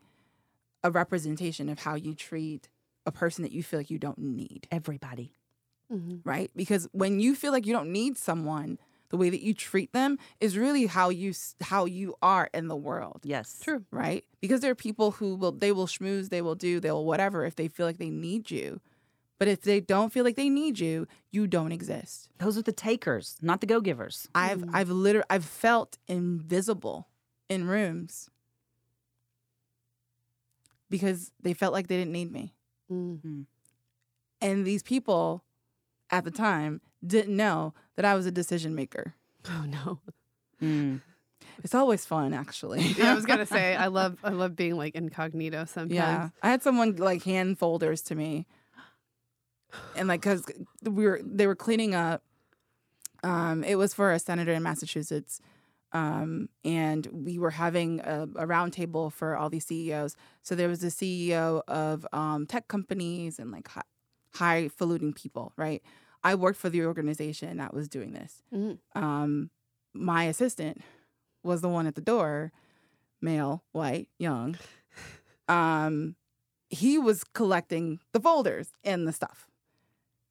[0.83, 2.69] a representation of how you treat
[3.07, 5.33] a person that you feel like you don't need Everybody.
[5.93, 6.21] Mhm.
[6.25, 6.51] right?
[6.57, 8.79] Because when you feel like you don't need someone,
[9.11, 12.77] the way that you treat them is really how you how you are in the
[12.77, 13.59] world, Yes.
[13.61, 13.85] True.
[13.91, 14.25] right?
[14.41, 17.57] Because there are people who will they will schmooze, they will do, they'll whatever if
[17.57, 18.81] they feel like they need you.
[19.41, 22.29] But if they don't feel like they need you, you don't exist.
[22.39, 24.29] Those are the takers, not the go givers.
[24.35, 24.71] I've Mm.
[24.75, 27.09] I've literally I've felt invisible
[27.49, 28.29] in rooms
[30.91, 32.53] because they felt like they didn't need me.
[32.93, 33.47] Mm.
[34.43, 35.43] And these people
[36.11, 39.15] at the time didn't know that I was a decision maker.
[39.49, 40.01] Oh no.
[40.63, 41.01] Mm.
[41.65, 42.81] It's always fun, actually.
[42.99, 45.93] Yeah, I was gonna say I love I love being like incognito sometimes.
[45.95, 48.47] Yeah, I had someone like hand folders to me,
[49.97, 50.45] and like because
[50.83, 52.23] we were they were cleaning up.
[53.23, 55.41] Um, it was for a senator in Massachusetts,
[55.93, 60.17] um, and we were having a, a round table for all these CEOs.
[60.43, 63.83] So there was a CEO of um, tech companies and like high,
[64.35, 65.83] highfalutin people, right?
[66.25, 68.43] I worked for the organization that was doing this.
[68.55, 68.79] Mhm.
[68.95, 69.51] Um,
[69.93, 70.81] my assistant
[71.43, 72.53] was the one at the door,
[73.21, 74.57] male, white, young.
[75.49, 76.15] Um,
[76.69, 79.49] he was collecting the folders and the stuff.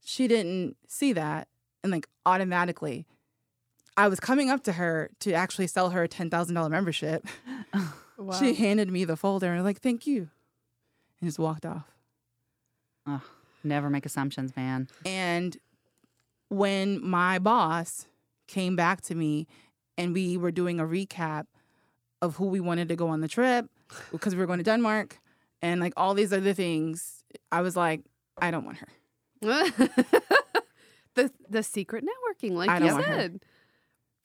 [0.09, 1.47] She didn't see that,
[1.83, 3.05] and like automatically,
[3.95, 7.25] I was coming up to her to actually sell her a ten thousand dollar membership.
[8.19, 8.37] Wow.
[8.37, 10.27] She handed me the folder and like, "Thank you,"
[11.21, 11.85] and just walked off.
[13.07, 13.21] Ugh,
[13.63, 14.89] never make assumptions, man.
[15.05, 15.55] And
[16.49, 18.07] when my boss
[18.47, 19.47] came back to me
[19.97, 21.45] and we were doing a recap
[22.21, 23.69] of who we wanted to go on the trip
[24.11, 25.17] because we were going to Denmark
[25.61, 28.01] and like all these other things, I was like,
[28.41, 28.89] I don't want her.
[31.15, 33.15] the the secret networking, like I you don't want her.
[33.15, 33.39] said.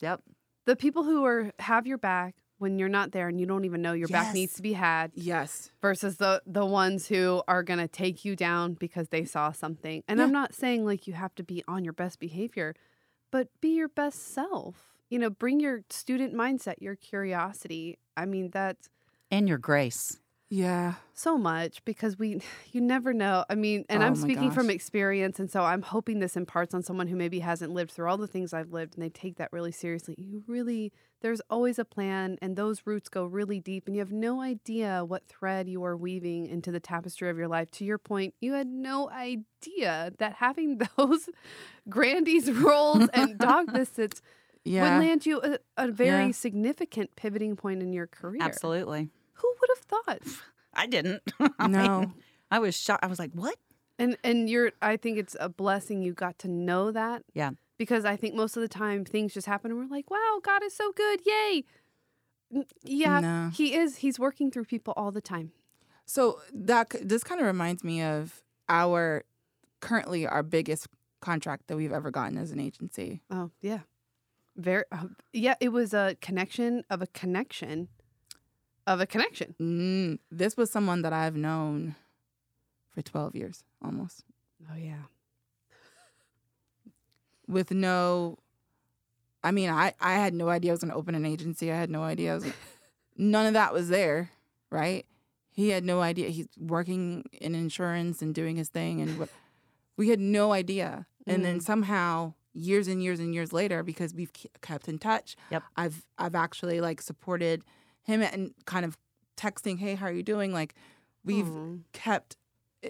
[0.00, 0.22] Yep.
[0.66, 3.82] The people who are have your back when you're not there and you don't even
[3.82, 5.70] know your back needs to be had Yes.
[5.82, 10.02] versus the the ones who are gonna take you down because they saw something.
[10.08, 10.24] And Yeah.
[10.24, 12.74] I'm not saying like you have to be on your best behavior,
[13.30, 14.94] but be your best self.
[15.10, 17.98] You know, bring your student mindset, your curiosity.
[18.16, 18.88] I mean, that's
[19.30, 20.18] And your grace.
[20.50, 20.94] Yeah.
[21.14, 22.40] so much because we
[22.72, 26.18] you never know i mean and Oh i'm speaking from experience and so i'm hoping
[26.20, 29.02] this imparts on someone who maybe hasn't lived through all the things i've lived and
[29.02, 33.24] they take that really seriously you really there's always a plan and those roots go
[33.24, 37.30] really deep and you have no idea what thread you are weaving into the tapestry
[37.30, 41.28] of your life to your point you had no idea that having those
[41.88, 44.20] Grandy's rolls and dog visits
[44.64, 44.82] Yeah.
[44.98, 46.32] would land you a, a very Yeah.
[46.32, 49.08] significant pivoting point in your career Absolutely.
[49.90, 50.42] Who would have thought
[50.74, 51.22] I didn't.
[51.58, 52.00] I No.
[52.00, 52.14] mean,
[52.50, 53.04] I was shocked.
[53.04, 53.56] I was like, what?
[53.98, 57.22] And and you're I think it's a blessing you got to know that.
[57.32, 57.50] Yeah.
[57.78, 60.62] Because I think most of the time things just happen and we're like, wow, God
[60.64, 61.20] is so good.
[61.26, 61.64] Yay.
[62.82, 63.50] Yeah, No.
[63.52, 63.96] he is.
[63.96, 65.52] He's working through people all the time.
[66.06, 69.24] So that this kind of reminds me of our
[69.80, 70.86] currently our biggest
[71.20, 73.22] contract that we've ever gotten as an agency.
[73.30, 73.80] Oh, yeah.
[74.56, 77.88] Very uh, yeah, it was a connection of a connection
[78.86, 79.54] of a connection.
[79.60, 81.94] Mm, this was someone that I've known
[82.94, 84.24] for 12 years almost
[84.70, 85.02] Oh yeah.
[87.46, 88.38] with no
[89.42, 91.70] I mean, I I had no idea I was going to open an agency.
[91.70, 92.46] I had no idea I was
[93.16, 94.30] none of that was there,
[94.70, 95.04] right?
[95.50, 99.28] He had no idea he's working in insurance and doing his thing and what
[99.96, 101.06] we had no idea.
[101.26, 101.62] And then Mm.
[101.62, 105.62] somehow years and years and years later because we've kept in touch, Yep.
[105.76, 107.64] I've I've actually like supported
[108.04, 108.96] him and kind of
[109.36, 110.74] texting, "Hey, how are you doing?" Like
[111.24, 111.46] we've
[111.92, 112.36] kept
[112.84, 112.88] uh,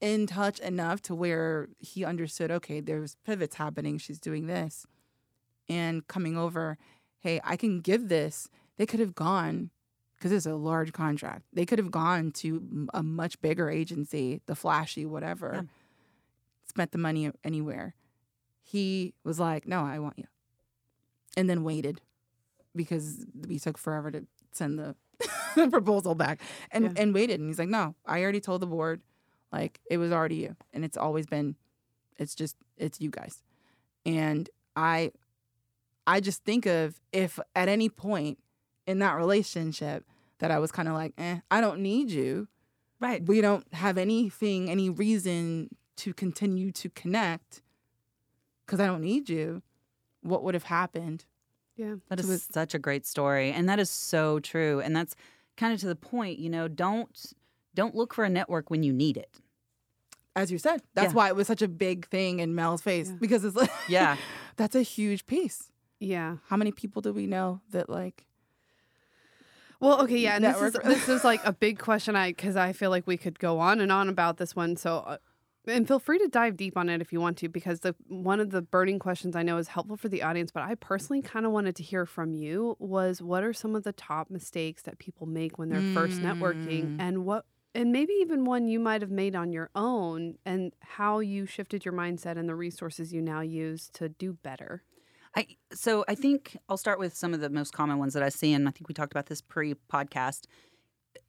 [0.00, 3.96] in touch enough to where he understood okay there's pivots happening.
[3.98, 4.86] She's doing this
[5.68, 6.76] and coming over.
[7.20, 8.48] Hey i can give this.
[8.76, 9.70] They could have gone
[10.16, 11.42] because it's a large contract.
[11.52, 15.62] They could have gone to a much bigger agency the flashy whatever Yeah.
[16.68, 17.94] spent the money anywhere.
[18.62, 20.26] He was like no i want you
[21.36, 22.00] and then waited
[22.74, 24.78] because we took forever to send
[25.56, 26.40] the proposal back.
[26.70, 26.92] And Yeah.
[27.02, 27.40] and waited.
[27.40, 29.00] And he's like no i already told the board
[29.52, 30.56] like it was already you.
[30.72, 31.56] And it's always been
[32.18, 33.42] it's just it's you guys.
[34.04, 35.10] And i
[36.06, 38.38] i just think of if at any point
[38.86, 40.04] in that relationship
[40.38, 42.48] that i was kind of like eh i don't need you.
[43.00, 43.22] Right.
[43.26, 47.62] we don't have anything any reason to continue to connect
[48.64, 49.62] because i don't need you
[50.22, 51.24] what would have happened
[51.76, 51.96] Yeah.
[52.08, 54.80] That to such a great story, and that is so true.
[54.80, 55.14] And that's
[55.56, 56.38] kind of to the point.
[56.38, 57.14] You know, don't
[57.74, 59.40] don't look for a network when you need it.
[60.34, 61.16] as you said that's Yeah.
[61.16, 63.16] why it was such a big thing in mel's face Yeah.
[63.20, 64.16] because it's like Yeah.
[64.56, 66.36] that's a huge piece Yeah.
[66.48, 68.26] how many people do we know that like
[69.80, 72.16] Well, okay, yeah, and this is this is like a big question.
[72.16, 74.76] I because I feel like we could go on and on about this one.
[74.76, 75.18] So, uh,
[75.66, 78.40] and feel free to dive deep on it if you want to, because the one
[78.40, 80.50] of the burning questions I know is helpful for the audience.
[80.52, 83.82] But I personally kind of wanted to hear from you was what are some of
[83.82, 87.00] the top mistakes that people make when they're first networking, Mm.
[87.00, 91.18] and what and maybe even one you might have made on your own, and how
[91.18, 94.82] you shifted your mindset and the resources you now use to do better.
[95.36, 98.30] I so I think I'll start with some of the most common ones that I
[98.30, 100.44] see, and I think we talked about this pre-podcast.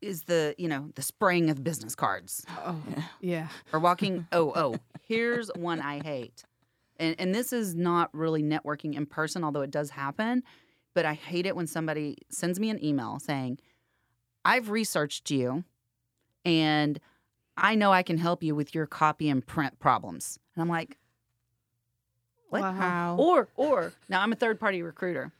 [0.01, 2.81] Is the you know the spraying of business cards Oh,
[3.21, 3.47] yeah.
[3.73, 4.27] or walking?
[4.31, 6.43] oh oh, here's one I hate.
[6.99, 10.43] And, and this is not really networking in person, although it does happen.
[10.95, 13.59] But I hate it when somebody sends me an email saying,
[14.43, 15.63] I've researched you
[16.43, 16.99] and
[17.55, 20.39] I know I can help you with your copy and print problems.
[20.55, 20.97] And I'm like,
[22.49, 22.61] what?
[22.61, 22.71] Wow.
[22.73, 23.15] How?
[23.19, 25.31] Or, or now I'm a third party recruiter.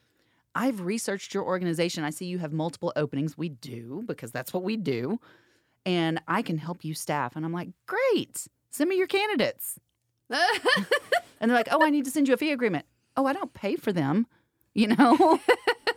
[0.57, 2.03] I've researched your organization.
[2.03, 3.37] I see you have multiple openings.
[3.37, 5.19] We do because that's what we do.
[5.85, 7.35] And I can help you staff.
[7.35, 8.47] And I'm like, great.
[8.71, 9.79] Send me your candidates.
[11.39, 12.85] And they're like, oh, I need to send you a fee agreement.
[13.15, 14.27] Oh, I don't pay for them,
[14.73, 15.39] you know?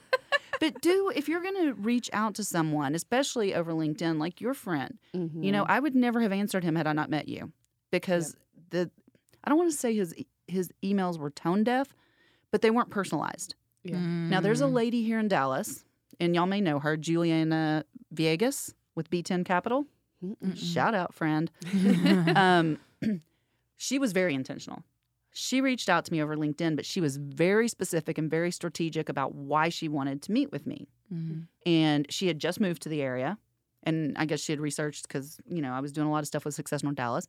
[0.61, 4.55] but do, if you're going to reach out to someone, especially over LinkedIn, like your
[4.55, 5.73] friend, you know, mm-hmm.
[5.73, 7.53] I would never have answered him had I not met you
[7.91, 8.37] because
[8.71, 8.91] the,
[9.43, 10.15] I don't want to say his,
[10.47, 11.89] his emails were tone deaf,
[12.51, 13.55] but they weren't personalized.
[13.83, 13.99] Yeah.
[13.99, 14.73] Now, there's a Mm.
[14.75, 15.85] lady here in Dallas,
[16.19, 19.87] and y'all may know her, Juliana Viegas with B10 Capital.
[20.55, 21.51] Shout out, friend.
[22.37, 22.79] um,
[23.77, 24.83] she was very intentional.
[25.33, 29.09] She reached out to me over LinkedIn, but she was very specific and very strategic
[29.09, 30.89] about why she wanted to meet with me.
[31.13, 31.47] Mhm.
[31.65, 33.39] And she had just moved to the area.
[33.85, 36.27] And I guess she had researched because, you know, I was doing a lot of
[36.27, 37.27] stuff with Success North Dallas.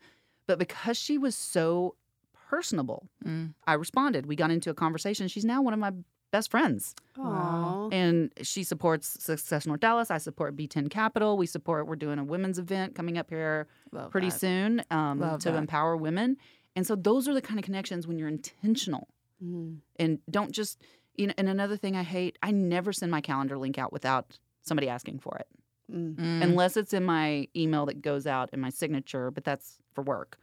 [0.47, 1.95] But because she was so
[2.33, 3.53] personable, Mm.
[3.65, 4.25] I responded.
[4.25, 5.29] We got into a conversation.
[5.29, 5.93] She's now one of my
[6.32, 6.96] best friends.
[7.20, 7.89] Aw.
[7.91, 10.10] And she supports Success North Dallas.
[10.10, 11.38] I support B10 Capital.
[11.38, 14.39] We support, we're doing a women's event coming up here Love pretty that.
[14.39, 15.56] soon um, to that.
[15.58, 16.38] empower women.
[16.76, 19.08] And so those are the kind of connections when you're intentional
[19.44, 19.78] Mm.
[19.98, 20.80] and don't just,
[21.15, 24.38] you know, and another thing I hate, I never send my calendar link out without
[24.62, 25.48] somebody asking for it,
[25.91, 26.15] Mm.
[26.15, 26.44] Mm.
[26.44, 30.38] unless it's in my email that goes out in my signature, but that's for work.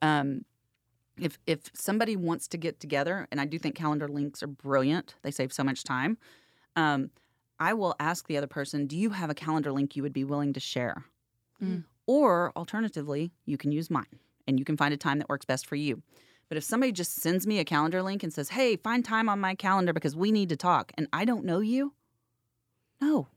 [0.00, 0.46] Um,
[1.20, 5.14] if if somebody wants to get together, and I do think calendar links are brilliant,
[5.22, 6.18] they save so much time.
[6.76, 7.10] Um,
[7.60, 10.24] I will ask the other person, "Do you have a calendar link you would be
[10.24, 11.04] willing to share?"
[11.62, 11.84] Mm.
[12.06, 15.66] Or alternatively, you can use mine, and you can find a time that works best
[15.66, 16.02] for you.
[16.48, 19.40] But if somebody just sends me a calendar link and says, "Hey, find time on
[19.40, 21.92] my calendar because we need to talk," and I don't know you,
[23.00, 23.28] no,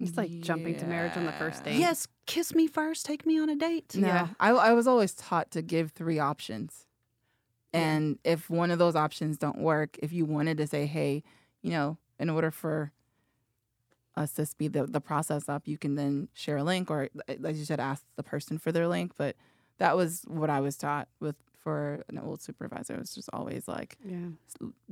[0.00, 1.78] It's like jumping to marriage on the first date.
[1.78, 3.94] yes, kiss me first, take me on a date.
[3.94, 4.28] No, Yeah.
[4.40, 6.86] I, I was always taught to give three options.
[7.72, 7.80] Yeah.
[7.80, 11.22] And if one of those options don't work, if you wanted to say, hey,
[11.62, 12.92] you know, in order for
[14.16, 17.08] us to speed the, the process up, you can then share a link or,
[17.38, 19.12] like you said, ask the person for their link.
[19.16, 19.36] But
[19.78, 22.94] that was what I was taught with for an old supervisor.
[22.94, 24.28] It was just always like Yeah.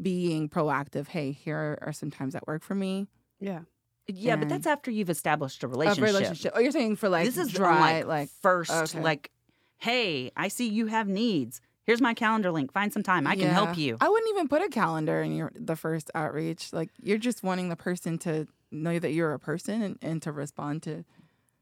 [0.01, 1.09] being proactive.
[1.09, 3.09] Hey, here are some times that work for me.
[3.41, 3.61] Yeah.
[4.07, 6.05] Yeah, but that's after you've established a A relationship.
[6.05, 6.53] relationship.
[6.57, 9.01] Oh, you're saying for like this is dry, on, like, like first, okay.
[9.01, 9.31] like,
[9.77, 11.61] hey, I see you have needs.
[11.87, 12.73] Here's my calendar link.
[12.73, 13.27] Find some time.
[13.27, 13.97] I can help you.
[14.01, 16.73] I wouldn't even put a calendar in your the first outreach.
[16.73, 20.33] Like you're just wanting the person to know that you're a person and, and to
[20.33, 21.05] respond to.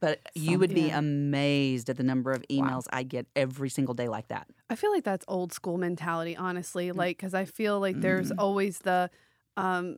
[0.00, 4.08] But you would be amazed at the number of emails I get every single day
[4.08, 4.46] like that.
[4.70, 6.92] I feel like that's old school mentality, honestly.
[6.92, 8.36] Like, because I feel like there's Mm.
[8.38, 9.10] always the,
[9.56, 9.96] um,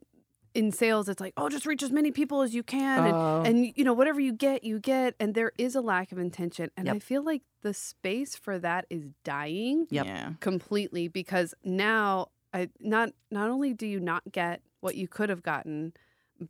[0.55, 3.43] in sales, it's like, oh, just reach as many people as you can, and Oh.
[3.45, 6.71] and you know whatever you get, you get, and there is a lack of intention,
[6.77, 6.97] and Yep.
[6.97, 10.07] I feel like the space for that is dying Yep.
[10.07, 10.33] Yeah.
[10.41, 15.43] completely because now I not not only do you not get what you could have
[15.43, 15.93] gotten,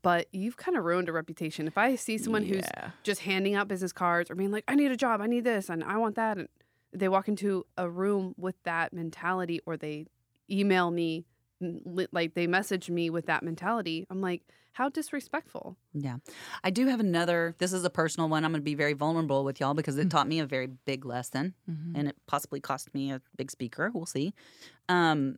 [0.03, 1.67] but you've kind of ruined a reputation.
[1.67, 2.65] If I see someone who's
[3.03, 5.69] just handing out business cards or being like, I need a job, I need this,
[5.69, 6.39] and I want that.
[6.39, 6.49] And
[6.93, 10.07] they walk into a room with that mentality or they
[10.49, 11.27] email me, n- li-
[11.61, 14.07] like they message me with that mentality.
[14.11, 14.43] I'm like,
[14.73, 15.77] how disrespectful.
[15.93, 16.19] Yeah.
[16.65, 17.55] I do have another.
[17.59, 18.45] This is a personal one.
[18.45, 20.11] I'm going to be very vulnerable with y'all because it Mm.
[20.11, 21.93] taught me a very big lesson Mhm.
[21.97, 23.91] and it possibly cost me a big speaker.
[23.93, 24.33] We'll see.
[24.89, 25.37] Um,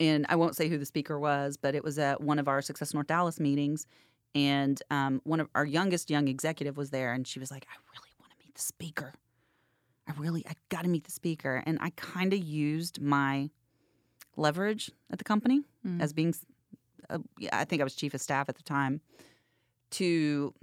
[0.00, 2.60] and I won't say who the speaker was, but it was at one of our
[2.60, 3.86] Success North Dallas meetings.
[4.34, 7.76] And um, one of our youngest young executive was there, and she was like, I
[7.92, 9.12] really want to meet the speaker.
[10.08, 11.62] I really, I got to meet the speaker.
[11.64, 13.50] And I kind of used my
[14.36, 16.00] leverage at the company Mm.
[16.00, 16.46] as being, s-
[17.10, 19.00] uh, yeah, I think I was chief of staff at the time,
[19.90, 20.54] to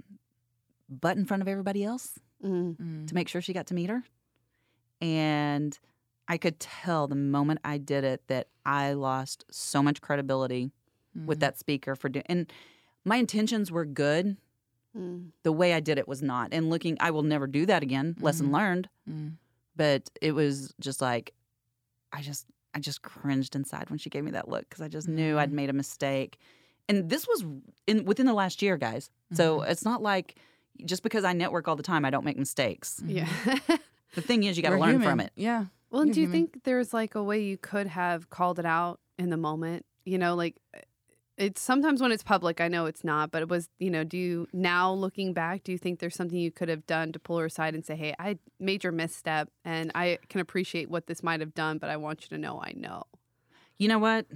[0.88, 2.76] butt in front of everybody else Mm.
[2.76, 3.06] Mm.
[3.06, 4.02] to make sure she got to meet her.
[5.00, 5.78] And
[6.28, 10.70] I could tell the moment I did it that I lost so much credibility
[11.14, 11.40] with Mhm.
[11.40, 12.24] that speaker for doing.
[12.28, 12.52] And
[13.04, 14.36] my intentions were good.
[14.96, 15.30] Mm.
[15.42, 16.52] The way I did it was not.
[16.52, 18.16] And looking, I will never do that again.
[18.20, 18.52] Lesson Mhm.
[18.52, 18.88] learned.
[19.08, 19.32] Mm.
[19.76, 21.32] But it was just like,
[22.12, 25.08] I just, I just cringed inside when she gave me that look because I just
[25.08, 25.54] knew I'd Mhm.
[25.54, 26.38] made a mistake.
[26.88, 27.44] And this was
[27.86, 29.10] in within the last year, guys.
[29.32, 29.70] So Mm-hmm.
[29.70, 30.36] it's not like
[30.84, 33.02] just because I network all the time, I don't make mistakes.
[33.06, 33.28] Yeah.
[34.16, 35.30] The thing is, you got to We're learn from it.
[35.36, 35.66] Yeah.
[35.90, 36.48] well, You're do you human.
[36.48, 39.86] think there's like a way you could have called it out in the moment?
[40.04, 40.56] You know, like
[41.40, 44.18] it's sometimes when it's public, I know it's not, but it was, you know, do
[44.18, 47.38] you now looking back, do you think there's something you could have done to pull
[47.38, 51.22] her aside and say, hey, I made your misstep and I can appreciate what this
[51.22, 53.04] might have done, but I want you to know I know?
[53.78, 54.26] You know what?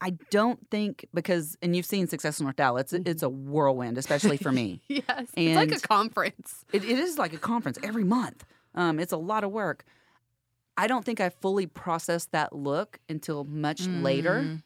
[0.00, 4.36] I don't think because, and you've seen Success North Dallas, it's, it's a whirlwind, especially
[4.36, 4.80] for me.
[4.88, 5.26] Yes.
[5.36, 6.64] it's like a conference.
[6.72, 8.44] It, it is like a conference every month.
[8.76, 9.84] Um, it's a lot of work.
[10.76, 14.60] I don't think I fully processed that look until much later.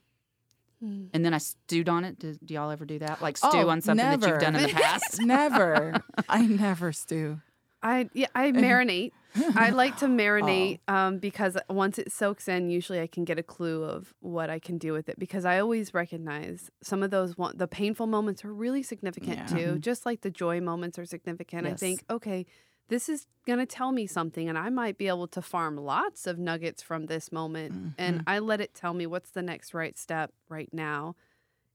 [0.82, 1.08] Mm.
[1.12, 2.18] And then I stewed on it.
[2.18, 3.20] Do, do y'all ever do that?
[3.20, 5.20] Like stew Oh, on something that you've done in the past?
[5.20, 6.00] Never.
[6.28, 7.40] I never stew.
[7.82, 9.12] I yeah, I marinate.
[9.54, 10.94] I like to marinate Oh.
[10.94, 14.58] um, because once it soaks in, usually I can get a clue of what I
[14.58, 15.16] can do with it.
[15.18, 19.46] Because I always recognize some of those one, the painful moments are really significant Yeah.
[19.46, 21.66] too, just like the joy moments are significant.
[21.68, 22.46] I think okay,
[22.88, 26.38] this is gonna tell me something, and I might be able to farm lots of
[26.38, 28.28] nuggets from this moment, and mm-hmm.
[28.28, 31.14] I let it tell me what's the next right step right now.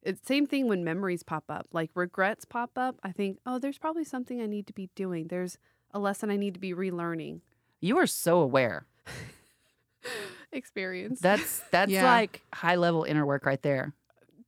[0.02, 3.00] It's same thing when memories pop up, like regrets pop up.
[3.04, 5.28] I think, oh, there's probably something I need to be doing.
[5.28, 5.58] There's
[5.94, 7.42] a lesson I need to be relearning.
[7.80, 8.86] You are so aware.
[10.52, 11.20] Experience.
[11.20, 12.04] That's that's Yeah.
[12.06, 13.94] like high level inner work right there.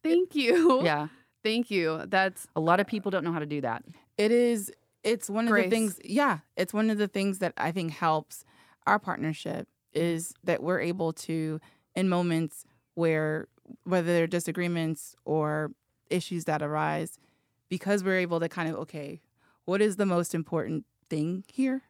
[0.03, 0.84] Thank you.
[0.84, 1.07] Yeah.
[1.43, 2.03] Thank you.
[2.07, 3.84] That's A lot of people don't know how to do that.
[4.18, 4.72] It is.
[5.06, 5.66] It's one of Grace.
[5.66, 5.99] the things.
[6.03, 8.43] Yeah, it's one of the things that I think helps
[8.88, 11.62] our partnership is that we're able to,
[11.95, 13.47] in moments where
[13.84, 15.72] whether there are disagreements or
[16.10, 17.18] issues that arise,
[17.70, 19.22] because we're able to kind of okay,
[19.66, 21.84] what is the most important thing here?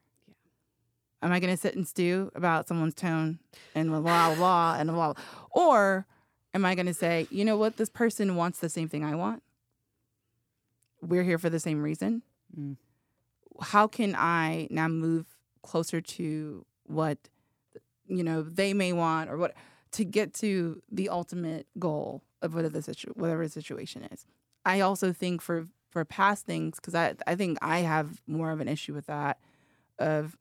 [1.22, 3.40] Am I going to sit and stew about someone's tone
[3.74, 5.14] and blah blah blah and blah,
[5.52, 6.06] or
[6.54, 9.16] am I going to say, you know what, this person wants the same thing I
[9.16, 9.42] want.
[11.02, 12.24] We're here for the same reason
[12.58, 12.78] Mm.
[13.62, 15.26] How can I now move
[15.64, 17.18] closer to what
[18.08, 19.54] you know they may want or what
[19.92, 24.26] to get to the ultimate goal of whatever the situ- whatever the situation is.
[24.66, 28.60] I also think for for past things because I I think I have more of
[28.60, 29.40] an issue with that
[30.00, 30.38] of.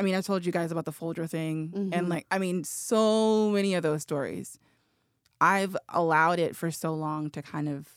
[0.00, 1.90] I mean, I told you guys about the Folger thing, Mhm.
[1.92, 4.58] and like, I mean, so many of those stories.
[5.40, 7.96] I've allowed it for so long to kind of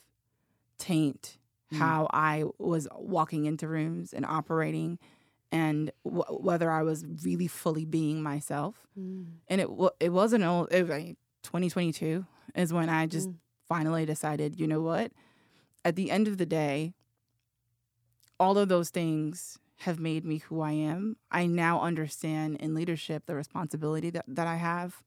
[0.77, 1.37] taint
[1.73, 1.77] Mm.
[1.77, 4.99] how I was walking into rooms and operating,
[5.51, 8.87] and w- whether I was really fully being myself.
[8.95, 10.71] And it wa- it wasn't old.
[10.71, 13.35] It, was, like, 2022 is when I just Mm.
[13.67, 14.59] finally decided.
[14.59, 15.11] You know what?
[15.83, 16.93] At the end of the day,
[18.39, 21.17] all of those things have made me who I am.
[21.31, 25.03] I now understand in leadership the responsibility that, that I have.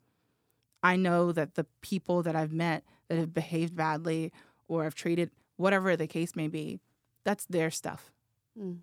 [0.82, 4.32] I know that the people that I've met that have behaved badly
[4.68, 6.80] or have treated whatever the case may be,
[7.24, 8.10] that's their stuff.
[8.58, 8.78] Mm.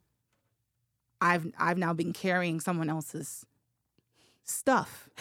[1.19, 3.45] I've I've now been carrying someone else's
[4.43, 5.09] stuff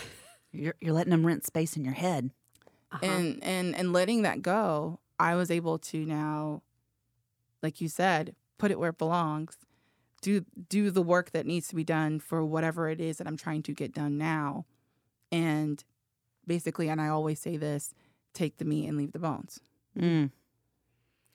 [0.55, 2.31] You're you're letting them rent space in your head.
[2.93, 3.05] Uh-huh.
[3.05, 5.01] and and and letting that go.
[5.19, 6.63] I was able to now,
[7.63, 9.57] like you said, put it where it belongs.
[10.23, 13.37] Do do the work that needs to be done for whatever it is that I'm
[13.37, 14.65] trying to get done now,
[15.33, 15.83] and
[16.47, 17.95] basically, and I always say this:
[18.33, 19.61] take the meat and leave the bones.
[19.99, 20.31] Mm.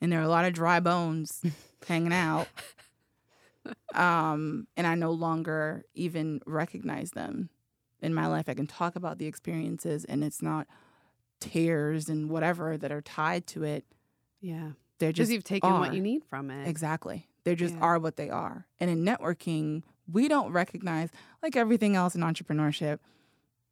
[0.01, 1.41] And there are a lot of dry bones
[1.87, 2.47] hanging out.
[3.93, 7.49] Um, and I no longer even recognize them
[8.01, 8.47] in my life.
[8.47, 10.67] I can talk about the experiences, and it's not
[11.39, 13.85] tears and whatever that are tied to it.
[14.41, 14.71] yeah.
[14.99, 16.67] They're Because just you've taken what you need from it.
[16.67, 17.29] Exactly.
[17.45, 17.79] They just Yeah.
[17.79, 18.67] are what they are.
[18.81, 21.09] And in networking, we don't recognize,
[21.41, 22.99] like everything else in entrepreneurship,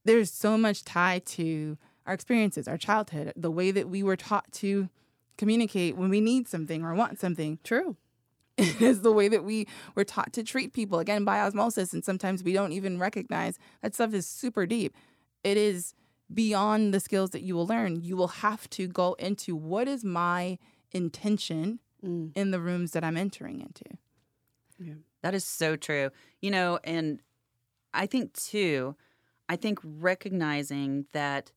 [0.06, 4.50] there's so much tied to our experiences, our childhood, the way that we were taught
[4.54, 4.88] to
[5.38, 7.60] communicate when we need something or want something.
[7.64, 7.98] True.
[8.58, 12.04] It is the way that we were taught to treat people again by osmosis and
[12.04, 14.96] sometimes we don't even recognize that stuff is super deep
[15.44, 15.94] it is
[16.34, 20.04] beyond the skills that you will learn you will have to go into what is
[20.04, 20.58] my
[20.92, 22.32] intention Mm.
[22.36, 23.84] in the rooms that i'm entering into
[25.24, 26.12] That is so true.
[26.42, 27.20] You know, and
[27.94, 28.96] I think too,
[29.50, 31.52] I think recognizing that,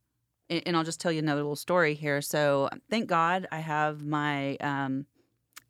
[0.51, 2.21] and I'll just tell you another little story here.
[2.21, 5.07] So thank God I have my um,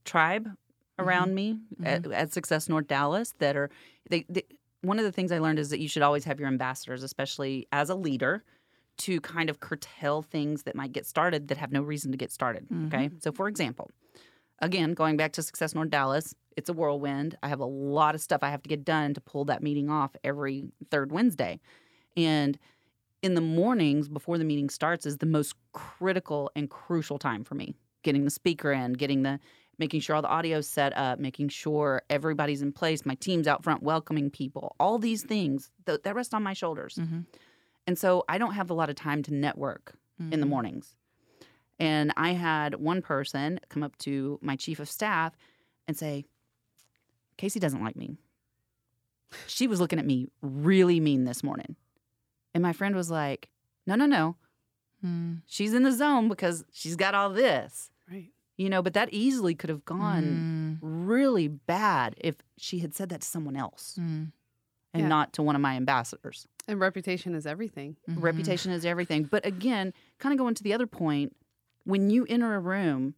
[0.05, 1.05] tribe mm-hmm.
[1.05, 2.13] around me at, mm-hmm.
[2.13, 3.71] at Success North Dallas that are
[4.09, 4.45] they, they.
[4.83, 7.69] One of the things I learned is that you should always have your ambassadors, especially
[7.71, 8.43] as a leader,
[8.99, 12.33] to kind of curtail things that might get started that have no reason to get
[12.33, 12.67] started.
[12.87, 13.19] Okay, mm-hmm.
[13.21, 13.91] so for example,
[14.61, 17.37] again, going back to Success North Dallas, it's a whirlwind.
[17.43, 19.91] I have a lot of stuff I have to get done to pull that meeting
[19.91, 21.61] off every third Wednesday.
[22.17, 22.59] And
[23.23, 27.55] in the mornings before the meeting starts is the most critical and crucial time for
[27.55, 27.75] me.
[28.03, 29.39] Getting the speaker in, getting the
[29.79, 33.65] making sure all the audio's set up, making sure everybody's in place, my team's out
[33.65, 34.77] front welcoming people.
[34.79, 36.97] All these things th- that rest on my shoulders.
[36.97, 37.25] Mhm.
[37.87, 40.51] And so I don't have a lot of time to network in the Mhm.
[40.51, 40.95] mornings.
[41.79, 45.35] And I had one person come up to my chief of staff
[45.89, 46.27] and say,
[47.39, 48.19] Casey doesn't like me.
[49.47, 51.75] She was looking at me really mean this morning.
[52.55, 53.49] And my friend was like,
[53.87, 54.37] No, no, no.
[55.05, 55.43] Mm.
[55.47, 57.91] She's in the zone because she's got all this.
[58.11, 58.31] Right.
[58.57, 60.79] You know, but that easily could have gone Mm.
[60.83, 64.33] really bad if she had said that to someone else Mm.
[64.93, 65.09] and Yeah.
[65.09, 66.47] not to one of my ambassadors.
[66.69, 67.97] And reputation is everything.
[68.09, 68.21] Mhm.
[68.23, 69.25] Reputation is everything.
[69.25, 71.35] But again, kind of going to the other point,
[71.85, 73.15] when you enter a room,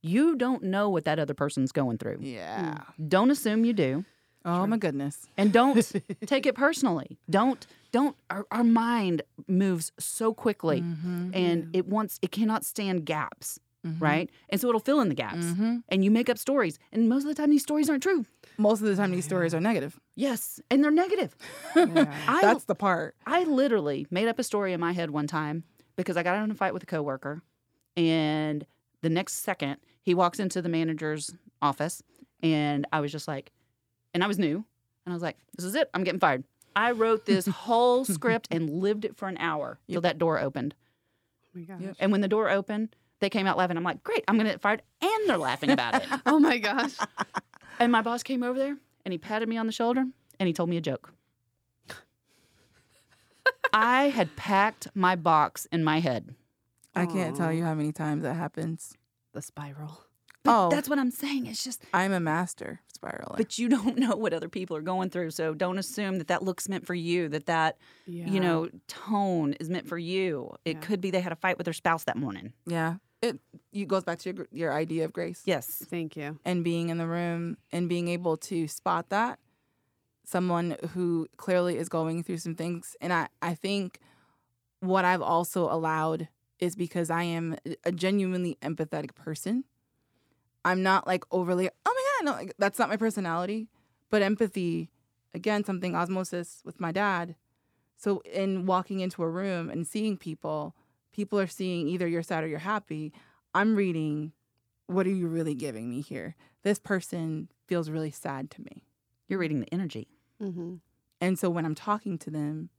[0.00, 2.18] you don't know what that other person's going through.
[2.20, 2.84] Yeah.
[3.08, 4.04] Don't assume you do.
[4.44, 4.66] Oh Sure.
[4.68, 5.26] my goodness.
[5.36, 5.74] And don't
[6.26, 7.18] take it personally.
[7.28, 7.66] Don't
[7.98, 11.30] don't our, our mind moves so quickly Mhm.
[11.42, 13.48] and it wants it cannot stand gaps,
[13.86, 14.00] Mhm.
[14.08, 14.28] right?
[14.50, 15.46] And so it'll fill in the gaps.
[15.52, 15.82] Mhm.
[15.90, 16.74] And you make up stories.
[16.92, 18.24] And most of the time these stories aren't true.
[18.58, 19.92] Most of the time, these stories are negative.
[20.14, 21.30] Yes, and they're negative.
[21.76, 22.14] Yeah.
[22.36, 23.14] I That's the part.
[23.26, 25.64] I literally made up a story in my head one time
[25.96, 27.42] because I got in a fight with a coworker,
[27.96, 28.66] and
[29.02, 31.24] the next second he walks into the manager's
[31.60, 32.02] office,
[32.42, 33.52] and I was just like,
[34.14, 34.56] and I was new,
[35.04, 35.90] and I was like, "This is it.
[35.94, 36.44] I'm getting fired."
[36.76, 40.74] I wrote this whole script and lived it for an hour till that door opened.
[41.44, 41.80] Oh my gosh.
[41.80, 41.96] Yep.
[41.98, 43.78] And when the door opened, they came out laughing.
[43.78, 44.22] I'm like, "Great!
[44.28, 46.02] I'm gonna get fired," and they're laughing about it.
[46.26, 46.92] Oh my gosh.
[47.80, 50.04] and my boss came over there and he patted me on the shoulder
[50.38, 51.12] and he told me a joke.
[53.72, 56.34] I had packed my box in my head.
[56.94, 58.96] I can't tell you how many times that happens.
[59.32, 60.05] The spiral.
[60.46, 60.70] But Oh.
[60.70, 61.46] that's what I'm saying.
[61.46, 63.36] It's just, I'm a master spiraler.
[63.36, 65.30] but you don't know what other people are going through.
[65.32, 67.76] So don't assume that that looks meant for you, that that,
[68.06, 68.26] Yeah.
[68.26, 70.54] you know, tone is meant for you.
[70.64, 70.80] It Yeah.
[70.80, 72.52] could be they had a fight with their spouse that morning.
[72.66, 73.40] yeah, it
[73.72, 75.66] you goes back to your your idea of grace Yes.
[75.90, 76.38] Thank you.
[76.44, 79.38] and being in the room and being able to spot that
[80.24, 82.96] someone who clearly is going through some things.
[83.00, 83.98] And I I think
[84.80, 86.28] what I've also allowed
[86.58, 89.64] is because I am a genuinely empathetic person.
[90.66, 93.68] I'm not like overly, oh my God, no, like, that's not my personality.
[94.10, 94.90] But empathy,
[95.32, 97.36] again, something osmosis with my dad.
[97.96, 100.74] So in walking into a room and seeing people,
[101.12, 103.12] people are seeing either you're sad or you're happy.
[103.54, 104.32] I'm reading,
[104.86, 106.34] what are you really giving me here?
[106.62, 108.84] This person feels really sad to me.
[109.28, 110.08] You're reading the energy.
[110.42, 110.74] Mm-hmm.
[111.20, 112.70] And so when I'm talking to them,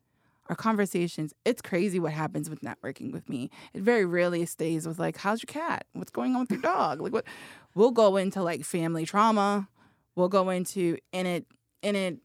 [0.49, 3.49] our conversations, it's crazy what happens with networking with me.
[3.73, 5.85] It very rarely stays with like, how's your cat?
[5.93, 7.01] What's going on with your dog?
[7.01, 7.25] Like what
[7.75, 9.67] we'll go into like family trauma.
[10.15, 11.45] We'll go into and it
[11.83, 12.17] and it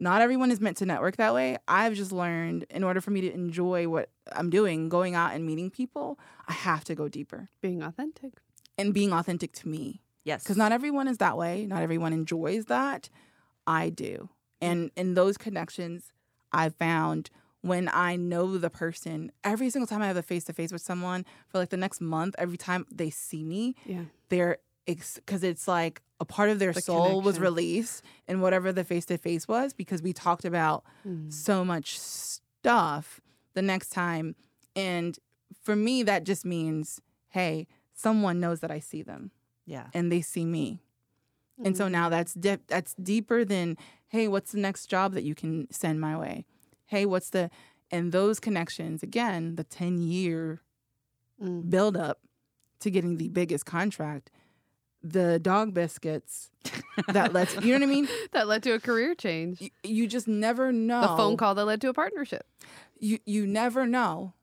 [0.00, 1.58] not everyone is meant to network that way.
[1.68, 5.46] I've just learned in order for me to enjoy what I'm doing, going out and
[5.46, 8.32] meeting people, I have to go deeper Being authentic.
[8.76, 10.42] and being authentic to me Yes.
[10.42, 13.08] because not everyone is that way not everyone enjoys that
[13.66, 14.28] i do
[14.60, 16.12] and in those connections
[16.52, 17.28] i found
[17.62, 21.58] when i know the person every single time i have a face-to-face with someone for
[21.58, 24.04] like the next month every time they see me Yeah.
[24.28, 28.82] they're because it's like a part of their The soul was released in whatever the
[28.84, 31.32] face-to-face was because we talked about Mm.
[31.32, 33.20] so much stuff
[33.54, 34.34] the next time
[34.74, 35.18] and
[35.62, 37.00] for me that just means
[37.30, 39.30] hey someone knows that i see them
[39.66, 39.86] yeah.
[39.94, 40.82] and they see me.
[41.64, 41.78] And Mm.
[41.78, 43.76] so now that's dip, that's deeper than
[44.08, 46.44] hey, what's the next job that you can send my way?
[46.92, 47.50] Hey, what's the
[47.90, 50.60] and those connections again, the 10 year
[51.42, 51.70] Mm.
[51.70, 52.20] build up
[52.80, 54.30] to getting the biggest contract,
[55.02, 56.50] the dog biscuits
[57.08, 58.08] that lets you know what I mean?
[58.32, 59.60] That led to a career change.
[59.60, 61.00] You, you just never know.
[61.00, 62.46] The phone call that led to a partnership.
[62.98, 64.34] You you never know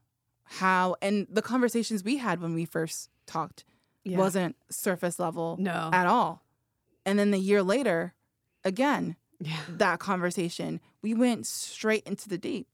[0.44, 3.64] how and the conversations we had when we first talked
[4.06, 5.92] wasn't surface level no.
[5.94, 6.44] at all.
[7.06, 8.14] And then the year later,
[8.66, 9.58] again, yeah.
[9.70, 12.68] that conversation, we went straight into the deep.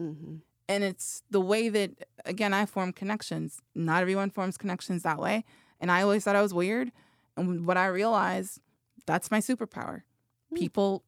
[0.00, 0.36] Mm-hmm.
[0.68, 1.90] And it's the way that,
[2.24, 3.60] again, I form connections.
[3.74, 5.44] Not everyone forms connections that way.
[5.80, 6.92] And I always thought I was weird.
[7.36, 8.60] And what I realized,
[9.06, 10.02] that's my superpower.
[10.50, 10.56] Hmm.
[10.56, 11.04] People,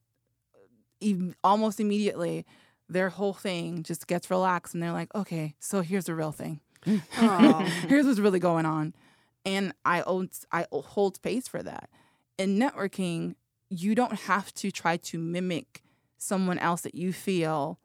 [1.44, 2.44] almost immediately,
[2.88, 6.60] their whole thing just gets relaxed and they're like, okay, so here's the real thing.
[6.84, 8.92] Here's what's really going on.
[9.44, 11.88] And I own, I hold space for that.
[12.38, 13.36] In networking,
[13.80, 15.82] you don't have to try to mimic
[16.18, 17.78] someone else that you feel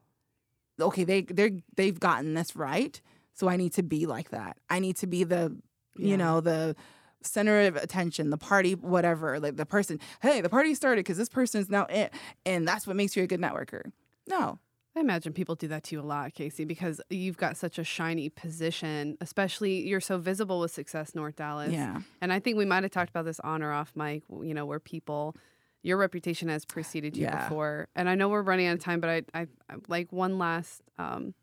[0.79, 3.01] okay they they they've gotten this right
[3.33, 5.55] so i need to be like that i need to be the
[5.95, 6.15] you Yeah.
[6.17, 6.75] know the
[7.23, 11.29] center of attention the party whatever like the person hey the party started because this
[11.29, 12.13] person's now it
[12.45, 13.91] and that's what makes you a good networker
[14.27, 14.59] no
[14.95, 17.83] I imagine people do that to you a lot, Casey, because you've got such a
[17.83, 21.71] shiny position, especially you're so visible with Success North Dallas.
[21.71, 24.55] yeah And I think we might have talked about this on or off mic, you
[24.55, 25.35] know, where people,
[25.83, 27.37] your reputation has preceded you Yeah.
[27.43, 27.87] before.
[27.95, 30.81] And I know we're running out of time, but I, I, I like one last,
[30.97, 31.33] um,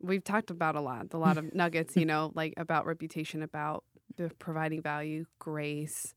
[0.00, 3.84] we've talked about a lot, a lot of nuggets, you know, like about reputation, about
[4.16, 6.14] the providing value, grace,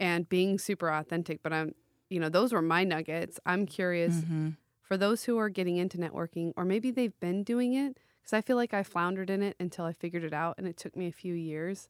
[0.00, 1.42] and being super authentic.
[1.42, 1.72] But I'm,
[2.08, 3.38] you know, those were my nuggets.
[3.44, 4.56] I'm curious Mhm.
[4.82, 8.40] for those who are getting into networking, or maybe they've been doing it, because I
[8.40, 11.06] feel like I floundered in it until I figured it out, and it took me
[11.08, 11.88] a few years.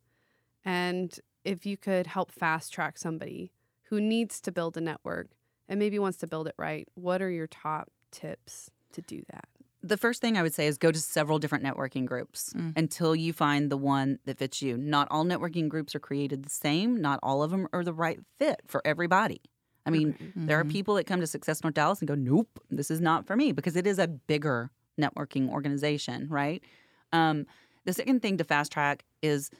[0.64, 3.52] And if you could help fast track somebody
[3.88, 5.28] who needs to build a network
[5.68, 9.48] and maybe wants to build it right, what are your top tips to do that?
[9.82, 12.72] the first thing I would say is go to several different networking groups Mm.
[12.76, 14.76] until you find the one that fits you.
[14.76, 17.00] Not all networking groups are created the same.
[17.00, 19.40] Not all of them are the right fit for everybody.
[19.84, 20.32] I mean, Okay.
[20.46, 20.70] there are Mhm.
[20.70, 23.52] people that come to Success North Dallas and go, "Nope, this is not for me,"
[23.52, 26.64] because it is a bigger networking organization, right?
[27.12, 27.46] Um,
[27.84, 29.50] the second thing to fast track is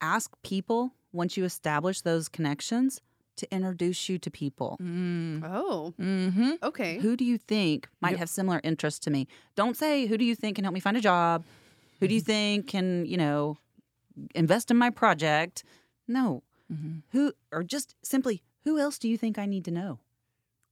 [0.00, 3.02] ask people once you establish those connections
[3.36, 4.76] to introduce you to people.
[4.82, 5.42] Mm.
[5.44, 6.52] Oh, Mm-hmm.
[6.62, 6.98] okay.
[6.98, 8.18] Who do you think might Yep.
[8.18, 9.26] have similar interests to me?
[9.56, 11.44] Don't say who do you think can help me find a job?
[12.00, 13.58] Who do you think can, you know,
[14.34, 15.64] invest in my project?
[16.08, 16.42] No.
[16.72, 16.98] Mm-hmm.
[17.12, 19.98] Who or just simply who else do you think I need to know?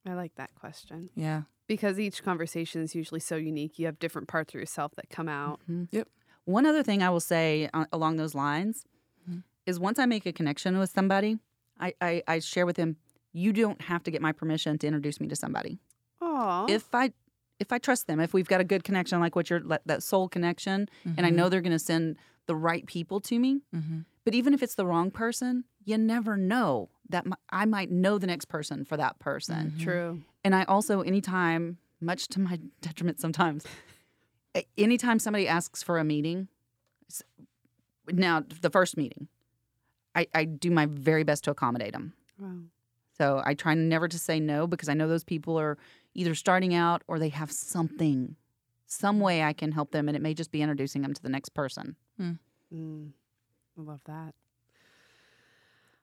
[0.07, 1.43] I like that question Yeah.
[1.67, 3.79] because each conversation is usually so unique.
[3.79, 5.61] You have different parts of yourself that come out.
[5.91, 6.09] Yep.
[6.45, 8.85] One other thing I will say uh, along those lines
[9.29, 9.43] Mhm.
[9.67, 11.39] is once I make a connection with somebody,
[11.81, 12.97] I, I, I share with him,
[13.33, 15.79] you don't have to get my permission to introduce me to somebody.
[16.21, 17.13] Oh, If I
[17.61, 20.03] if I trust them, if we've got a good connection, like what you're that- that
[20.03, 21.25] soul connection, and Mm-hmm.
[21.25, 22.17] I know they're going to send
[22.47, 23.63] the right people to me.
[23.75, 24.01] Mm-hmm.
[24.25, 28.27] But even if it's the wrong person, you never know that I might know the
[28.29, 29.75] next person for that person.
[29.81, 30.23] true.
[30.45, 33.65] And I also, anytime, much to my detriment sometimes,
[34.77, 36.49] anytime somebody asks for a meeting,
[38.11, 39.29] now the first meeting,
[40.19, 42.13] I, I do my very best to accommodate them.
[42.39, 42.57] Wow.
[43.17, 45.79] So I try never to say no because I know those people are
[46.15, 48.37] either starting out or they have something,
[48.87, 51.29] some way I can help them, and it may just be introducing them to the
[51.29, 51.97] next person.
[52.21, 53.11] Mm,
[53.79, 54.35] I love that.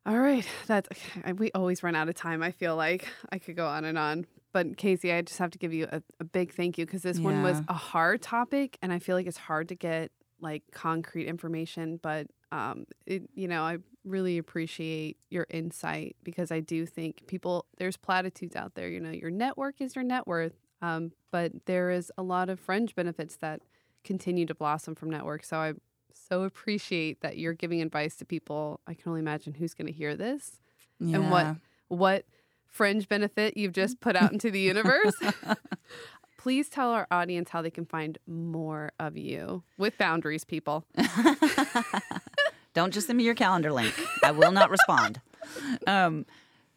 [0.05, 0.87] All right, that's
[1.25, 2.43] I- we always run out of time.
[2.43, 5.57] I feel like I could go on and on, but Casey, I just have to
[5.57, 8.93] give you a, a big thank you because this one was a hard topic, and
[8.93, 10.11] I feel like it's hard to get
[10.45, 11.99] like concrete information.
[12.01, 17.65] But um, it, you know, I really appreciate your insight because I do think people
[17.77, 18.87] there's platitudes out there.
[18.87, 22.59] You know, your network is your net worth, um, but there is a lot of
[22.59, 23.61] fringe benefits that
[24.03, 25.43] continue to blossom from network.
[25.43, 25.73] So I
[26.13, 28.79] so appreciate that you're giving advice to people.
[28.87, 30.59] I can only imagine who's going to hear this,
[31.01, 31.57] And what-
[31.89, 32.25] what
[32.67, 35.13] fringe benefit you've just put out into the universe.
[36.45, 40.85] Please tell our audience how they can find more of you with boundaries, people.
[42.75, 43.91] Don't just send me your calendar link.
[44.21, 45.21] I will not respond.
[45.87, 46.25] Um,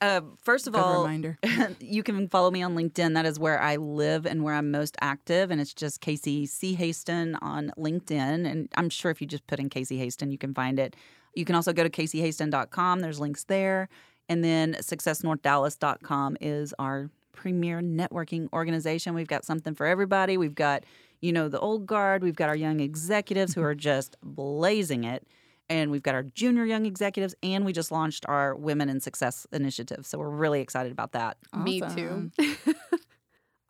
[0.01, 1.39] uh, first of Good all, reminder.
[1.81, 3.15] you can follow me on LinkedIn.
[3.15, 5.51] That is where I live and where I'm most active.
[5.51, 6.75] And it's just Casey C.
[6.75, 8.47] Hasten on LinkedIn.
[8.47, 10.97] And I'm sure if you just put in Casey Hasten, you can find it.
[11.35, 13.01] You can also go to caseyhasten.com.
[13.01, 13.89] There's links there.
[14.29, 19.15] And then successnorthdallas.com is our premier networking organization.
[19.15, 20.37] We've got something for everybody.
[20.37, 20.83] We've got,
[21.21, 22.25] you know, the old guard.
[22.25, 23.69] We've got our young executives who mm-hmm.
[23.69, 25.25] are just blazing it.
[25.71, 29.47] And we've got our junior young executives, and we just launched our Women in Success
[29.53, 30.07] initiative.
[30.07, 31.37] So we're really excited about that.
[31.55, 32.33] Me too.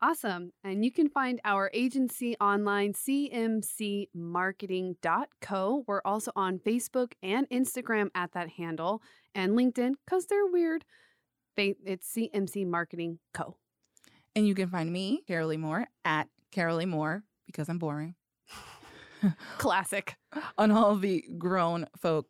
[0.00, 0.52] awesome.
[0.64, 5.84] And you can find our agency online, cmcmarketing.co.
[5.88, 9.02] We're also on Facebook and Instagram at that handle,
[9.34, 10.84] and LinkedIn, because they're weird.
[11.58, 13.56] It's CMC Marketing Co.
[14.36, 18.14] And you can find me, Carrolee Moore, at Carrolee Moore, because I'm boring,
[19.58, 20.16] Classic.
[20.56, 22.28] on all the grown folk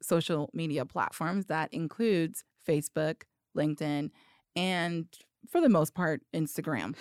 [0.00, 1.46] social media platforms.
[1.46, 3.22] That includes Facebook,
[3.56, 4.10] LinkedIn,
[4.54, 5.06] and
[5.50, 6.94] for the most part, Instagram.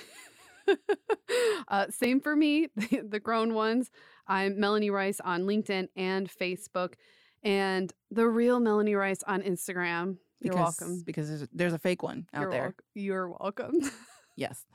[1.68, 3.92] uh, same for me, the grown ones.
[4.28, 6.94] I'm Melanie Rice on LinkedIn and Facebook,
[7.44, 10.18] and the real Melanie Rice on Instagram.
[10.42, 11.04] You're Because, welcome.
[11.06, 12.70] Because there's, there's a fake one out You're there.
[12.70, 13.80] welc- You're welcome.
[14.40, 14.68] Yes.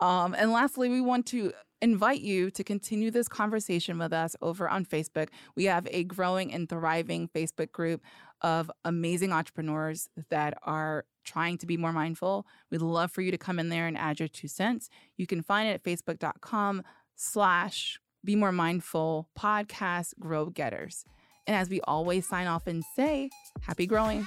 [0.00, 4.68] Um, and lastly, we want to invite you to continue this conversation with us over
[4.68, 5.28] on Facebook.
[5.54, 8.02] We have a growing and thriving Facebook group
[8.40, 12.44] of amazing entrepreneurs that are trying to be more mindful.
[12.72, 14.90] We'd love for you to come in there and add your two cents.
[15.16, 16.82] You can find it at facebook.com
[17.14, 21.04] slash be more mindful podcast grow getters.
[21.46, 24.26] And as we always sign off and say, happy growing.